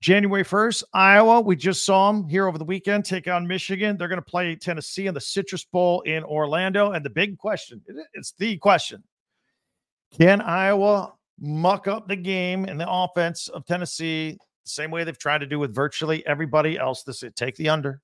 January 0.02 0.46
1st, 0.46 0.84
Iowa, 0.94 1.42
we 1.42 1.58
just 1.58 1.84
saw 1.84 2.12
them 2.12 2.28
here 2.30 2.48
over 2.48 2.58
the 2.58 2.64
weekend 2.64 3.04
take 3.04 3.28
on 3.28 3.46
Michigan. 3.46 3.98
They're 3.98 4.08
going 4.08 4.22
to 4.22 4.22
play 4.22 4.56
Tennessee 4.56 5.08
in 5.08 5.14
the 5.14 5.20
Citrus 5.20 5.66
Bowl 5.66 6.02
in 6.02 6.24
Orlando. 6.24 6.92
And 6.92 7.04
the 7.04 7.10
big 7.10 7.38
question 7.38 7.82
it's 8.14 8.32
the 8.38 8.58
question 8.58 9.04
can 10.18 10.42
Iowa 10.42 11.14
muck 11.40 11.88
up 11.88 12.08
the 12.08 12.16
game 12.16 12.66
and 12.66 12.80
the 12.80 12.90
offense 12.90 13.50
of 13.50 13.66
Tennessee 13.66 14.38
the 14.64 14.70
same 14.70 14.90
way 14.90 15.04
they've 15.04 15.18
tried 15.18 15.40
to 15.40 15.46
do 15.46 15.60
with 15.60 15.76
virtually 15.76 16.26
everybody 16.26 16.78
else? 16.78 17.04
This 17.04 17.24
take 17.36 17.58
the 17.58 17.68
under. 17.68 18.02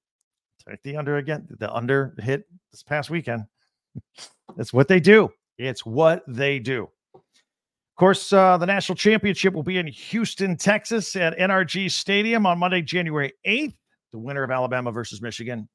Take 0.69 0.81
the 0.83 0.97
under 0.97 1.17
again. 1.17 1.47
The 1.59 1.71
under 1.73 2.15
hit 2.19 2.45
this 2.71 2.83
past 2.83 3.09
weekend. 3.09 3.43
That's 4.57 4.73
what 4.73 4.87
they 4.87 4.99
do. 4.99 5.29
It's 5.57 5.85
what 5.85 6.23
they 6.27 6.59
do. 6.59 6.89
Of 7.13 7.97
course, 7.97 8.33
uh, 8.33 8.57
the 8.57 8.65
national 8.65 8.97
championship 8.97 9.53
will 9.53 9.63
be 9.63 9.77
in 9.77 9.87
Houston, 9.87 10.57
Texas 10.57 11.15
at 11.15 11.37
NRG 11.37 11.89
Stadium 11.89 12.45
on 12.45 12.59
Monday, 12.59 12.81
January 12.81 13.31
8th. 13.47 13.75
The 14.11 14.19
winner 14.19 14.43
of 14.43 14.51
Alabama 14.51 14.91
versus 14.91 15.21
Michigan 15.21 15.69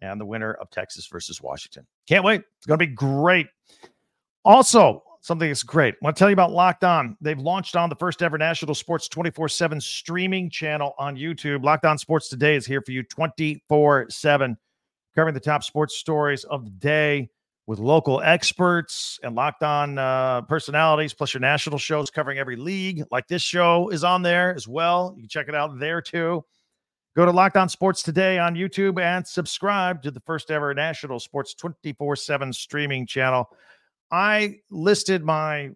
and 0.00 0.20
the 0.20 0.26
winner 0.26 0.54
of 0.54 0.70
Texas 0.70 1.06
versus 1.06 1.42
Washington. 1.42 1.86
Can't 2.08 2.24
wait. 2.24 2.42
It's 2.58 2.66
going 2.66 2.78
to 2.78 2.86
be 2.86 2.92
great. 2.92 3.48
Also, 4.44 5.02
something 5.28 5.48
that's 5.48 5.62
great. 5.62 5.94
I 5.94 5.98
want 6.00 6.16
to 6.16 6.18
tell 6.18 6.30
you 6.30 6.32
about 6.32 6.52
Locked 6.52 6.82
On. 6.82 7.16
They've 7.20 7.38
launched 7.38 7.76
on 7.76 7.90
the 7.90 7.96
first 7.96 8.22
ever 8.22 8.38
national 8.38 8.74
sports 8.74 9.08
24 9.08 9.50
7 9.50 9.80
streaming 9.80 10.50
channel 10.50 10.94
on 10.98 11.16
YouTube. 11.16 11.62
Locked 11.62 11.84
On 11.84 11.98
Sports 11.98 12.28
Today 12.28 12.56
is 12.56 12.66
here 12.66 12.80
for 12.80 12.92
you 12.92 13.02
24 13.02 14.06
7, 14.08 14.56
covering 15.14 15.34
the 15.34 15.40
top 15.40 15.62
sports 15.62 15.96
stories 15.96 16.44
of 16.44 16.64
the 16.64 16.70
day 16.70 17.28
with 17.66 17.78
local 17.78 18.22
experts 18.22 19.20
and 19.22 19.34
locked 19.36 19.62
on 19.62 19.98
uh, 19.98 20.40
personalities, 20.42 21.12
plus 21.12 21.34
your 21.34 21.42
national 21.42 21.76
shows 21.76 22.10
covering 22.10 22.38
every 22.38 22.56
league. 22.56 23.04
Like 23.10 23.28
this 23.28 23.42
show 23.42 23.90
is 23.90 24.02
on 24.04 24.22
there 24.22 24.54
as 24.54 24.66
well. 24.66 25.12
You 25.14 25.24
can 25.24 25.28
check 25.28 25.48
it 25.48 25.54
out 25.54 25.78
there 25.78 26.00
too. 26.00 26.42
Go 27.14 27.26
to 27.26 27.32
Locked 27.32 27.58
On 27.58 27.68
Sports 27.68 28.02
today 28.02 28.38
on 28.38 28.54
YouTube 28.54 28.98
and 28.98 29.26
subscribe 29.26 30.02
to 30.04 30.10
the 30.10 30.20
first 30.20 30.50
ever 30.50 30.72
national 30.72 31.20
sports 31.20 31.52
24 31.52 32.16
7 32.16 32.50
streaming 32.50 33.06
channel. 33.06 33.50
I 34.10 34.60
listed 34.70 35.24
my 35.24 35.70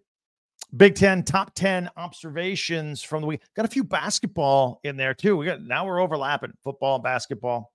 Big 0.75 0.95
Ten 0.95 1.23
top 1.23 1.53
10 1.53 1.89
observations 1.97 3.03
from 3.03 3.21
the 3.21 3.27
week. 3.27 3.41
Got 3.55 3.65
a 3.65 3.69
few 3.69 3.83
basketball 3.83 4.79
in 4.83 4.97
there 4.97 5.13
too. 5.13 5.37
We 5.37 5.45
got 5.45 5.61
now 5.61 5.85
we're 5.85 5.99
overlapping 5.99 6.53
football 6.63 6.95
and 6.95 7.03
basketball. 7.03 7.71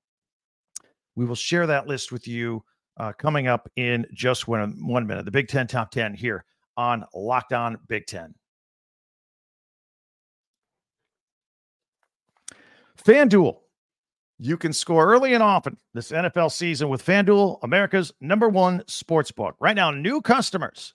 We 1.14 1.24
will 1.24 1.36
share 1.36 1.66
that 1.66 1.86
list 1.86 2.10
with 2.10 2.26
you 2.26 2.64
uh, 2.96 3.12
coming 3.12 3.46
up 3.46 3.70
in 3.76 4.06
just 4.12 4.48
one, 4.48 4.74
one 4.84 5.06
minute. 5.06 5.24
The 5.24 5.30
Big 5.30 5.48
Ten 5.48 5.66
top 5.66 5.90
10 5.90 6.14
here 6.14 6.44
on 6.76 7.04
Locked 7.14 7.52
On 7.52 7.78
Big 7.88 8.06
Ten. 8.06 8.34
FanDuel 13.04 13.58
you 14.38 14.56
can 14.56 14.72
score 14.72 15.06
early 15.12 15.34
and 15.34 15.42
often 15.42 15.76
this 15.94 16.12
NFL 16.12 16.52
season 16.52 16.88
with 16.88 17.04
FanDuel, 17.04 17.58
America's 17.62 18.12
number 18.20 18.48
one 18.48 18.82
sports 18.86 19.30
book. 19.32 19.56
Right 19.60 19.74
now, 19.74 19.90
new 19.90 20.20
customers, 20.20 20.94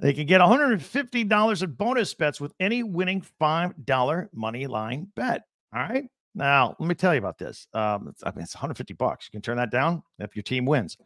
they 0.00 0.12
can 0.12 0.26
get 0.26 0.40
$150 0.40 1.62
in 1.62 1.70
bonus 1.72 2.14
bets 2.14 2.40
with 2.40 2.54
any 2.58 2.82
winning 2.82 3.24
$5 3.40 4.28
money 4.32 4.66
line 4.66 5.08
bet. 5.14 5.42
All 5.74 5.82
right. 5.82 6.08
Now, 6.34 6.76
let 6.78 6.88
me 6.88 6.94
tell 6.94 7.14
you 7.14 7.18
about 7.18 7.38
this. 7.38 7.66
Um, 7.74 8.08
it's, 8.08 8.22
I 8.24 8.30
mean, 8.30 8.44
it's 8.44 8.54
150 8.54 8.94
bucks. 8.94 9.26
You 9.26 9.32
can 9.32 9.42
turn 9.42 9.56
that 9.56 9.70
down 9.70 10.02
if 10.18 10.36
your 10.36 10.44
team 10.44 10.64
wins. 10.64 10.96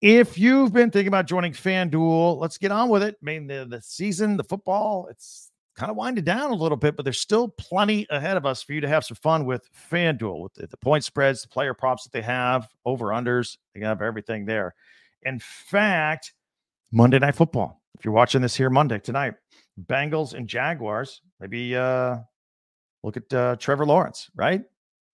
If 0.00 0.36
you've 0.36 0.72
been 0.72 0.90
thinking 0.90 1.08
about 1.08 1.26
joining 1.26 1.52
FanDuel, 1.52 2.38
let's 2.38 2.58
get 2.58 2.72
on 2.72 2.88
with 2.90 3.02
it. 3.02 3.16
I 3.22 3.24
mean, 3.24 3.46
the, 3.46 3.66
the 3.68 3.80
season, 3.80 4.36
the 4.36 4.44
football, 4.44 5.06
it's 5.10 5.50
kind 5.74 5.90
of 5.90 5.96
winding 5.96 6.24
down 6.24 6.50
a 6.50 6.54
little 6.54 6.76
bit, 6.76 6.96
but 6.96 7.04
there's 7.04 7.20
still 7.20 7.48
plenty 7.48 8.06
ahead 8.10 8.36
of 8.36 8.46
us 8.46 8.62
for 8.62 8.72
you 8.72 8.80
to 8.80 8.88
have 8.88 9.04
some 9.04 9.16
fun 9.16 9.44
with 9.44 9.68
FanDuel, 9.90 10.42
with 10.42 10.54
the, 10.54 10.66
the 10.66 10.76
point 10.76 11.04
spreads, 11.04 11.42
the 11.42 11.48
player 11.48 11.74
props 11.74 12.04
that 12.04 12.12
they 12.12 12.22
have, 12.22 12.68
over 12.84 13.06
unders. 13.06 13.56
They 13.74 13.80
have 13.80 14.02
everything 14.02 14.44
there. 14.44 14.74
In 15.22 15.38
fact, 15.40 16.32
Monday 16.92 17.18
Night 17.18 17.34
Football. 17.34 17.80
If 17.98 18.04
you're 18.04 18.14
watching 18.14 18.42
this 18.42 18.54
here 18.54 18.70
Monday 18.70 18.98
tonight, 18.98 19.34
Bengals 19.86 20.34
and 20.34 20.48
Jaguars. 20.48 21.22
Maybe 21.40 21.76
uh, 21.76 22.18
look 23.02 23.16
at 23.16 23.32
uh, 23.32 23.56
Trevor 23.56 23.86
Lawrence, 23.86 24.30
right? 24.34 24.62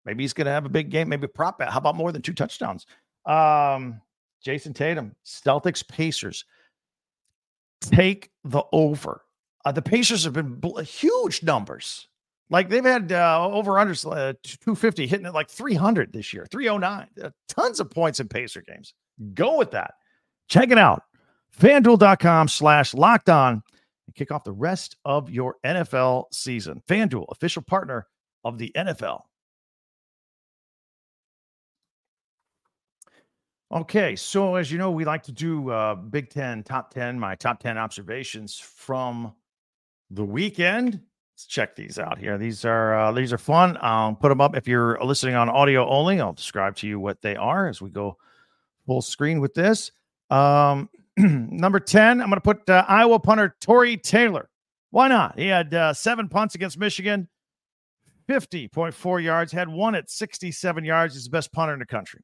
Maybe 0.05 0.23
he's 0.23 0.33
going 0.33 0.45
to 0.45 0.51
have 0.51 0.65
a 0.65 0.69
big 0.69 0.89
game. 0.89 1.09
Maybe 1.09 1.27
prop 1.27 1.59
bet. 1.59 1.69
How 1.69 1.77
about 1.77 1.95
more 1.95 2.11
than 2.11 2.21
two 2.21 2.33
touchdowns? 2.33 2.85
Um, 3.25 4.01
Jayson 4.45 4.73
Tatum, 4.73 5.15
Celtics, 5.25 5.87
Pacers. 5.87 6.45
Take 7.81 8.31
the 8.43 8.63
over. 8.71 9.21
Uh, 9.69 9.71
the 9.71 9.83
Pacers 9.83 10.23
have 10.23 10.33
been 10.33 10.55
bl- 10.55 10.79
huge 10.79 11.43
numbers. 11.43 12.07
Like 12.49 12.69
they've 12.69 12.83
had 12.83 13.11
uh, 13.11 13.47
over 13.51 13.77
under 13.77 13.91
uh, 13.91 14.33
250 14.41 15.05
hitting 15.05 15.27
at 15.27 15.35
like 15.35 15.47
300 15.47 16.11
this 16.11 16.33
year, 16.33 16.47
309. 16.49 17.07
Uh, 17.23 17.29
tons 17.47 17.79
of 17.79 17.91
points 17.91 18.19
in 18.19 18.27
Pacer 18.27 18.63
games. 18.67 18.95
Go 19.35 19.59
with 19.59 19.69
that. 19.69 19.93
Check 20.47 20.71
it 20.71 20.79
out. 20.79 21.03
FanDuel.com 21.55 22.47
slash 22.47 22.95
locked 22.95 23.29
on 23.29 23.61
and 24.07 24.15
kick 24.15 24.31
off 24.31 24.43
the 24.43 24.51
rest 24.51 24.97
of 25.05 25.29
your 25.29 25.57
NFL 25.63 26.25
season. 26.31 26.81
FanDuel, 26.87 27.27
official 27.29 27.61
partner 27.61 28.07
of 28.43 28.57
the 28.57 28.71
NFL. 28.75 29.21
Okay, 33.71 34.15
so 34.15 34.55
as 34.55 34.71
you 34.71 34.79
know, 34.79 34.89
we 34.89 35.05
like 35.05 35.21
to 35.21 35.31
do 35.31 35.69
uh, 35.69 35.93
Big 35.93 36.31
Ten, 36.31 36.63
top 36.63 36.91
10, 36.91 37.19
my 37.19 37.35
top 37.35 37.59
10 37.59 37.77
observations 37.77 38.57
from 38.57 39.35
the 40.11 40.23
weekend. 40.23 41.01
Let's 41.33 41.45
check 41.45 41.75
these 41.75 41.97
out 41.97 42.17
here. 42.17 42.37
These 42.37 42.65
are 42.65 42.99
uh, 42.99 43.11
these 43.11 43.31
are 43.31 43.37
fun. 43.37 43.77
I'll 43.81 44.13
put 44.15 44.29
them 44.29 44.41
up 44.41 44.55
if 44.55 44.67
you're 44.67 45.01
listening 45.03 45.35
on 45.35 45.49
audio 45.49 45.87
only. 45.87 46.19
I'll 46.19 46.33
describe 46.33 46.75
to 46.77 46.87
you 46.87 46.99
what 46.99 47.21
they 47.21 47.35
are 47.35 47.67
as 47.67 47.81
we 47.81 47.89
go 47.89 48.17
full 48.85 49.01
screen 49.01 49.39
with 49.39 49.53
this. 49.53 49.91
Um, 50.29 50.89
number 51.17 51.79
10, 51.79 52.21
I'm 52.21 52.29
going 52.29 52.37
to 52.37 52.41
put 52.41 52.69
uh, 52.69 52.85
Iowa 52.87 53.19
punter 53.19 53.55
Tory 53.61 53.97
Taylor. 53.97 54.49
Why 54.91 55.07
not? 55.07 55.37
He 55.37 55.47
had 55.47 55.73
uh, 55.73 55.93
seven 55.93 56.27
punts 56.27 56.55
against 56.55 56.79
Michigan, 56.79 57.27
50.4 58.27 59.23
yards, 59.23 59.51
had 59.51 59.69
one 59.69 59.95
at 59.95 60.09
67 60.09 60.83
yards. 60.83 61.13
He's 61.13 61.25
the 61.25 61.29
best 61.29 61.51
punter 61.51 61.73
in 61.73 61.79
the 61.79 61.85
country. 61.85 62.21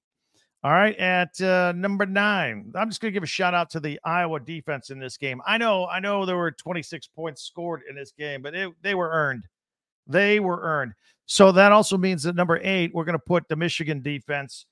All 0.65 0.71
right, 0.71 0.97
at 0.97 1.39
uh, 1.41 1.73
number 1.73 2.07
nine, 2.07 2.71
I'm 2.73 2.89
just 2.89 2.99
going 2.99 3.11
to 3.11 3.13
give 3.13 3.21
a 3.21 3.27
shout 3.27 3.53
out 3.53 3.69
to 3.69 3.79
the 3.79 3.99
Iowa 4.03 4.39
defense 4.39 4.89
in 4.89 4.97
this 4.97 5.15
game. 5.15 5.39
I 5.45 5.59
know, 5.59 5.85
I 5.85 5.99
know, 5.99 6.25
there 6.25 6.37
were 6.37 6.49
26 6.49 7.05
points 7.09 7.43
scored 7.43 7.83
in 7.87 7.95
this 7.95 8.11
game, 8.17 8.41
but 8.41 8.55
it, 8.55 8.73
they 8.81 8.95
were 8.95 9.11
earned. 9.11 9.43
They 10.07 10.39
were 10.39 10.59
earned. 10.59 10.93
So 11.27 11.51
that 11.51 11.71
also 11.71 11.99
means 11.99 12.23
that 12.23 12.35
number 12.35 12.59
eight, 12.63 12.95
we're 12.95 13.03
going 13.03 13.13
to 13.13 13.23
put 13.23 13.47
the 13.47 13.55
Michigan 13.55 14.01
defense 14.01 14.65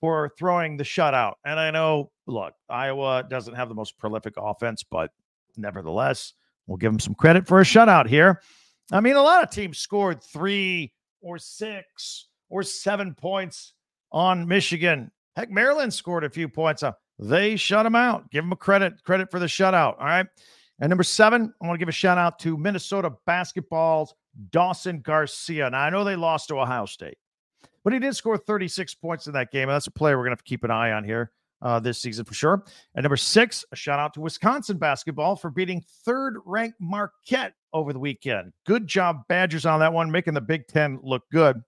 for 0.00 0.32
throwing 0.38 0.78
the 0.78 0.84
shutout. 0.84 1.34
And 1.44 1.60
I 1.60 1.70
know, 1.70 2.10
look, 2.26 2.54
Iowa 2.70 3.26
doesn't 3.28 3.54
have 3.54 3.68
the 3.68 3.74
most 3.74 3.98
prolific 3.98 4.32
offense, 4.38 4.82
but 4.82 5.10
nevertheless, 5.58 6.32
we'll 6.66 6.78
give 6.78 6.90
them 6.90 7.00
some 7.00 7.14
credit 7.14 7.46
for 7.46 7.60
a 7.60 7.64
shutout 7.64 8.06
here. 8.06 8.40
I 8.90 9.00
mean, 9.00 9.16
a 9.16 9.22
lot 9.22 9.44
of 9.44 9.50
teams 9.50 9.76
scored 9.76 10.22
three 10.22 10.94
or 11.20 11.36
six 11.36 12.28
or 12.48 12.62
seven 12.62 13.14
points 13.14 13.74
on 14.10 14.48
Michigan 14.48 15.10
Heck, 15.36 15.50
Maryland 15.50 15.92
scored 15.92 16.24
a 16.24 16.30
few 16.30 16.48
points. 16.48 16.82
Uh, 16.82 16.92
they 17.18 17.56
shut 17.56 17.84
them 17.84 17.94
out. 17.94 18.30
Give 18.30 18.44
them 18.44 18.52
a 18.52 18.56
credit 18.56 19.02
credit 19.04 19.30
for 19.30 19.38
the 19.38 19.46
shutout. 19.46 19.96
All 19.98 20.06
right. 20.06 20.26
And 20.80 20.88
number 20.88 21.04
seven, 21.04 21.52
I 21.62 21.66
want 21.66 21.76
to 21.76 21.78
give 21.78 21.88
a 21.88 21.92
shout 21.92 22.18
out 22.18 22.38
to 22.40 22.56
Minnesota 22.56 23.12
basketball's 23.26 24.14
Dawson 24.50 25.00
Garcia. 25.00 25.70
Now 25.70 25.80
I 25.80 25.90
know 25.90 26.02
they 26.02 26.16
lost 26.16 26.48
to 26.48 26.58
Ohio 26.58 26.86
State, 26.86 27.16
but 27.84 27.92
he 27.92 27.98
did 28.00 28.16
score 28.16 28.36
36 28.36 28.94
points 28.96 29.26
in 29.26 29.32
that 29.34 29.52
game. 29.52 29.68
And 29.68 29.76
that's 29.76 29.86
a 29.86 29.92
player 29.92 30.16
we're 30.16 30.24
going 30.24 30.30
to 30.30 30.38
have 30.38 30.44
to 30.44 30.48
keep 30.48 30.64
an 30.64 30.72
eye 30.72 30.92
on 30.92 31.04
here 31.04 31.30
uh, 31.62 31.80
this 31.80 31.98
season 31.98 32.24
for 32.24 32.34
sure. 32.34 32.64
And 32.94 33.04
number 33.04 33.16
six, 33.16 33.64
a 33.72 33.76
shout 33.76 34.00
out 34.00 34.14
to 34.14 34.20
Wisconsin 34.20 34.76
basketball 34.78 35.36
for 35.36 35.50
beating 35.50 35.84
third 36.04 36.36
ranked 36.44 36.80
Marquette 36.80 37.54
over 37.72 37.92
the 37.92 37.98
weekend. 37.98 38.52
Good 38.66 38.86
job, 38.86 39.22
Badgers, 39.28 39.66
on 39.66 39.80
that 39.80 39.92
one, 39.92 40.10
making 40.10 40.34
the 40.34 40.40
Big 40.40 40.66
Ten 40.66 40.98
look 41.02 41.22
good. 41.30 41.62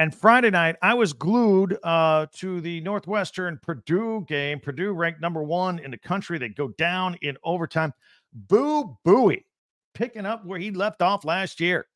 And 0.00 0.14
Friday 0.14 0.48
night, 0.48 0.76
I 0.80 0.94
was 0.94 1.12
glued 1.12 1.76
uh, 1.82 2.24
to 2.36 2.62
the 2.62 2.80
Northwestern 2.80 3.60
Purdue 3.62 4.24
game. 4.26 4.58
Purdue 4.58 4.92
ranked 4.92 5.20
number 5.20 5.42
one 5.42 5.78
in 5.78 5.90
the 5.90 5.98
country. 5.98 6.38
They 6.38 6.48
go 6.48 6.68
down 6.78 7.18
in 7.20 7.36
overtime. 7.44 7.92
Boo 8.32 8.96
Buie 9.04 9.44
picking 9.92 10.24
up 10.24 10.46
where 10.46 10.58
he 10.58 10.70
left 10.70 11.02
off 11.02 11.26
last 11.26 11.60
year. 11.60 11.86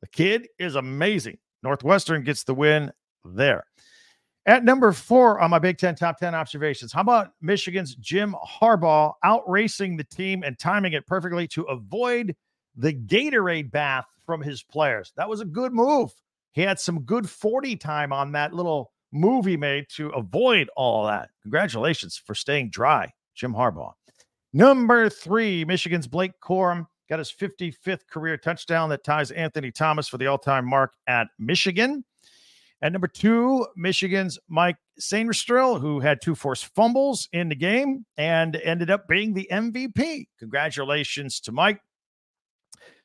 The 0.00 0.06
kid 0.06 0.48
is 0.58 0.76
amazing. 0.76 1.36
Northwestern 1.62 2.24
gets 2.24 2.44
the 2.44 2.54
win 2.54 2.90
there. 3.26 3.64
At 4.46 4.64
number 4.64 4.90
four 4.90 5.38
on 5.38 5.50
my 5.50 5.58
Big 5.58 5.76
Ten 5.76 5.94
top 5.94 6.18
10 6.18 6.34
observations, 6.34 6.94
how 6.94 7.02
about 7.02 7.32
Michigan's 7.42 7.94
Jim 7.96 8.34
Harbaugh 8.42 9.12
outracing 9.22 9.98
the 9.98 10.04
team 10.04 10.44
and 10.44 10.58
timing 10.58 10.94
it 10.94 11.06
perfectly 11.06 11.46
to 11.48 11.64
avoid 11.64 12.34
the 12.74 12.94
Gatorade 12.94 13.70
bath 13.70 14.06
from 14.24 14.40
his 14.40 14.62
players? 14.62 15.12
That 15.18 15.28
was 15.28 15.42
a 15.42 15.44
good 15.44 15.74
move. 15.74 16.10
He 16.52 16.62
had 16.62 16.80
some 16.80 17.02
good 17.02 17.28
40 17.28 17.76
time 17.76 18.12
on 18.12 18.32
that 18.32 18.52
little 18.52 18.92
move 19.12 19.44
he 19.44 19.56
made 19.56 19.86
to 19.96 20.08
avoid 20.10 20.68
all 20.76 21.06
that. 21.06 21.30
Congratulations 21.42 22.16
for 22.16 22.34
staying 22.34 22.70
dry, 22.70 23.10
Jim 23.34 23.52
Harbaugh. 23.52 23.92
Number 24.52 25.08
three, 25.08 25.64
Michigan's 25.64 26.08
Blake 26.08 26.32
Corum 26.42 26.86
got 27.08 27.18
his 27.18 27.32
55th 27.32 28.06
career 28.08 28.36
touchdown 28.36 28.88
that 28.90 29.04
ties 29.04 29.30
Anthony 29.30 29.70
Thomas 29.70 30.08
for 30.08 30.18
the 30.18 30.26
all 30.26 30.38
time 30.38 30.66
mark 30.66 30.92
at 31.06 31.28
Michigan. 31.38 32.04
At 32.82 32.92
number 32.92 33.08
two, 33.08 33.66
Michigan's 33.76 34.38
Mike 34.48 34.76
Sainristil, 34.98 35.80
who 35.80 36.00
had 36.00 36.22
two 36.22 36.34
forced 36.34 36.74
fumbles 36.74 37.28
in 37.32 37.48
the 37.48 37.54
game 37.54 38.06
and 38.16 38.56
ended 38.56 38.90
up 38.90 39.06
being 39.06 39.34
the 39.34 39.48
MVP. 39.52 40.26
Congratulations 40.38 41.40
to 41.40 41.52
Mike. 41.52 41.80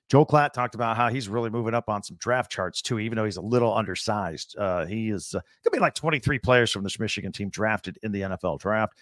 Joel 0.09 0.25
Klatt 0.25 0.53
talked 0.53 0.75
about 0.75 0.97
how 0.97 1.09
he's 1.09 1.27
really 1.27 1.49
moving 1.49 1.73
up 1.73 1.89
on 1.89 2.03
some 2.03 2.17
draft 2.17 2.51
charts 2.51 2.81
too, 2.81 2.99
even 2.99 3.15
though 3.15 3.25
he's 3.25 3.37
a 3.37 3.41
little 3.41 3.73
undersized. 3.73 4.55
Uh, 4.57 4.85
he 4.85 5.09
is 5.09 5.33
uh, 5.33 5.39
going 5.39 5.63
to 5.63 5.71
be 5.71 5.79
like 5.79 5.95
23 5.95 6.37
players 6.39 6.71
from 6.71 6.83
this 6.83 6.99
Michigan 6.99 7.31
team 7.31 7.49
drafted 7.49 7.97
in 8.03 8.11
the 8.11 8.21
NFL 8.21 8.59
draft. 8.59 8.99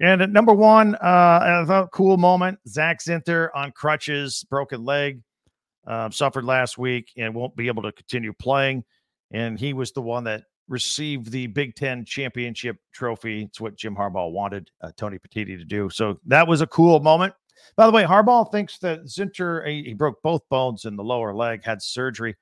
And 0.00 0.22
at 0.22 0.30
number 0.30 0.54
one, 0.54 0.94
uh, 0.96 1.64
a 1.68 1.88
cool 1.88 2.16
moment, 2.16 2.58
Zach 2.66 3.00
Zinter 3.00 3.50
on 3.54 3.72
crutches, 3.72 4.44
broken 4.48 4.84
leg, 4.84 5.20
uh, 5.86 6.10
suffered 6.10 6.44
last 6.44 6.78
week 6.78 7.12
and 7.16 7.34
won't 7.34 7.54
be 7.54 7.68
able 7.68 7.82
to 7.82 7.92
continue 7.92 8.32
playing. 8.32 8.84
And 9.30 9.58
he 9.58 9.72
was 9.72 9.92
the 9.92 10.02
one 10.02 10.24
that 10.24 10.44
received 10.68 11.30
the 11.30 11.46
Big 11.46 11.74
Ten 11.74 12.04
championship 12.04 12.76
trophy. 12.92 13.42
It's 13.42 13.60
what 13.60 13.76
Jim 13.76 13.94
Harbaugh 13.94 14.32
wanted 14.32 14.70
uh, 14.80 14.90
Tony 14.96 15.18
Petitti 15.18 15.56
to 15.58 15.64
do. 15.64 15.90
So 15.90 16.18
that 16.26 16.48
was 16.48 16.60
a 16.60 16.66
cool 16.66 17.00
moment. 17.00 17.34
By 17.76 17.86
the 17.86 17.92
way, 17.92 18.04
Harbaugh 18.04 18.50
thinks 18.50 18.78
that 18.78 19.04
Zinter, 19.04 19.66
he, 19.66 19.82
he 19.82 19.94
broke 19.94 20.22
both 20.22 20.48
bones 20.48 20.84
in 20.84 20.96
the 20.96 21.04
lower 21.04 21.34
leg, 21.34 21.64
had 21.64 21.82
surgery. 21.82 22.36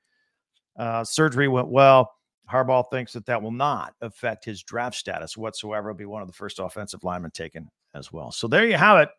Uh, 0.77 1.03
surgery 1.03 1.47
went 1.47 1.67
well. 1.67 2.11
Harbaugh 2.51 2.89
thinks 2.91 3.13
that 3.13 3.25
that 3.25 3.41
will 3.41 3.51
not 3.51 3.93
affect 4.01 4.45
his 4.45 4.61
draft 4.63 4.95
status 4.95 5.35
whatsoever. 5.35 5.89
He'll 5.89 5.97
be 5.97 6.05
one 6.05 6.21
of 6.21 6.27
the 6.27 6.33
first 6.33 6.59
offensive 6.59 7.03
linemen 7.03 7.31
taken 7.31 7.69
as 7.93 8.11
well. 8.11 8.31
So 8.31 8.47
there 8.47 8.67
you 8.67 8.77
have 8.77 8.99
it. 8.99 9.09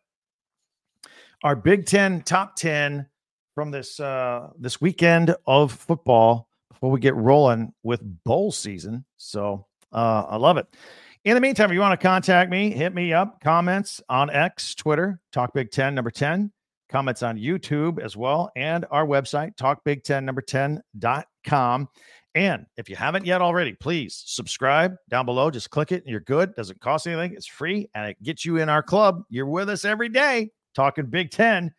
Our 1.43 1.57
Big 1.57 1.87
Ten 1.87 2.23
top 2.23 2.57
10 2.57 3.07
from 3.55 3.71
this 3.71 3.99
uh, 3.99 4.51
this 4.59 4.81
weekend 4.81 5.35
of 5.47 5.73
football 5.73 6.49
before 6.71 6.91
we 6.91 7.01
get 7.01 7.15
rolling 7.17 7.73
with 7.83 8.01
bowl 8.25 8.53
season. 8.53 9.05
So 9.17 9.67
uh, 9.93 10.25
I 10.29 10.37
love 10.37 10.57
it. 10.57 10.67
In 11.27 11.35
the 11.35 11.41
meantime, 11.41 11.71
if 11.71 11.75
you 11.75 11.81
want 11.81 12.01
to 12.01 12.07
contact 12.07 12.53
me, 12.53 12.71
hit 12.71 12.95
me 12.95 13.13
up. 13.13 13.41
Comments 13.41 14.01
on 14.09 14.31
X, 14.31 14.77
Twitter, 14.77 15.21
Talk 15.33 15.53
Big 15.53 15.73
Ten 15.73 15.93
number 15.93 16.13
10. 16.13 16.53
Comments 16.89 17.21
on 17.21 17.37
YouTube 17.37 17.99
as 17.99 18.17
well, 18.17 18.53
and 18.55 18.87
our 18.93 19.05
website, 19.05 19.57
talkbig10 19.57 20.23
number 20.23 20.41
10.com. 20.41 21.89
And 22.37 22.67
if 22.77 22.89
you 22.89 22.95
haven't 22.95 23.27
yet 23.27 23.43
already, 23.43 23.73
please 23.73 24.23
subscribe 24.25 24.95
down 25.11 25.27
below. 25.27 25.51
Just 25.51 25.69
click 25.71 25.91
it. 25.91 26.05
And 26.05 26.13
you're 26.13 26.21
good. 26.21 26.55
Doesn't 26.55 26.81
cost 26.81 27.09
anything. 27.09 27.33
It's 27.33 27.49
free 27.49 27.91
and 27.97 28.09
it 28.09 28.23
gets 28.23 28.45
you 28.45 28.59
in 28.59 28.69
our 28.69 28.85
club. 28.85 29.25
You're 29.29 29.47
with 29.47 29.69
us 29.69 29.85
every 29.85 30.09
day 30.09 30.51
talking 30.77 31.07
Big 31.07 31.33
Ten. 31.33 31.75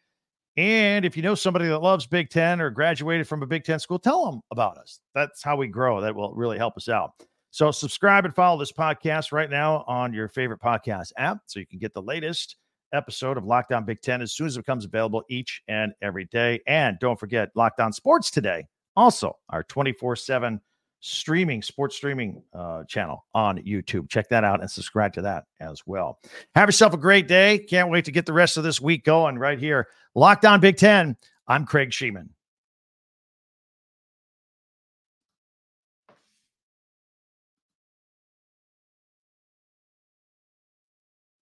And 0.57 1.05
if 1.05 1.15
you 1.15 1.23
know 1.23 1.35
somebody 1.35 1.69
that 1.69 1.79
loves 1.79 2.05
Big 2.05 2.29
Ten 2.29 2.59
or 2.59 2.69
graduated 2.69 3.29
from 3.29 3.43
a 3.43 3.47
Big 3.47 3.63
Ten 3.63 3.79
school, 3.79 3.97
tell 3.97 4.29
them 4.29 4.41
about 4.51 4.77
us. 4.77 4.99
That's 5.15 5.41
how 5.41 5.55
we 5.55 5.67
grow. 5.67 6.01
That 6.01 6.15
will 6.15 6.33
really 6.33 6.57
help 6.57 6.75
us 6.75 6.89
out. 6.89 7.11
So 7.51 7.71
subscribe 7.71 8.25
and 8.25 8.35
follow 8.35 8.59
this 8.59 8.71
podcast 8.71 9.31
right 9.31 9.49
now 9.49 9.83
on 9.87 10.13
your 10.13 10.27
favorite 10.27 10.61
podcast 10.61 11.11
app 11.17 11.39
so 11.45 11.59
you 11.59 11.65
can 11.65 11.79
get 11.79 11.93
the 11.93 12.01
latest 12.01 12.57
episode 12.93 13.37
of 13.37 13.45
Locked 13.45 13.71
On 13.71 13.85
Big 13.85 14.01
Ten 14.01 14.21
as 14.21 14.33
soon 14.33 14.47
as 14.47 14.55
it 14.55 14.59
becomes 14.59 14.85
available 14.85 15.23
each 15.29 15.61
and 15.67 15.93
every 16.01 16.25
day. 16.25 16.61
And 16.67 16.97
don't 16.99 17.19
forget 17.19 17.49
Locked 17.55 17.79
On 17.79 17.91
Sports 17.91 18.31
today, 18.31 18.65
also 18.95 19.37
our 19.49 19.63
24 19.63 20.15
7 20.15 20.61
streaming, 20.99 21.61
sports 21.61 21.95
streaming 21.95 22.41
uh, 22.53 22.83
channel 22.85 23.25
on 23.33 23.57
YouTube. 23.59 24.09
Check 24.09 24.29
that 24.29 24.43
out 24.43 24.61
and 24.61 24.69
subscribe 24.69 25.13
to 25.13 25.21
that 25.21 25.45
as 25.59 25.81
well. 25.85 26.19
Have 26.55 26.67
yourself 26.67 26.93
a 26.93 26.97
great 26.97 27.27
day. 27.27 27.59
Can't 27.59 27.89
wait 27.89 28.05
to 28.05 28.11
get 28.11 28.25
the 28.25 28.33
rest 28.33 28.57
of 28.57 28.63
this 28.63 28.81
week 28.81 29.05
going 29.05 29.37
right 29.37 29.59
here. 29.59 29.87
Locked 30.15 30.45
On 30.45 30.59
Big 30.59 30.77
Ten. 30.77 31.15
I'm 31.47 31.65
Craig 31.65 31.91
Shemon. 31.91 32.29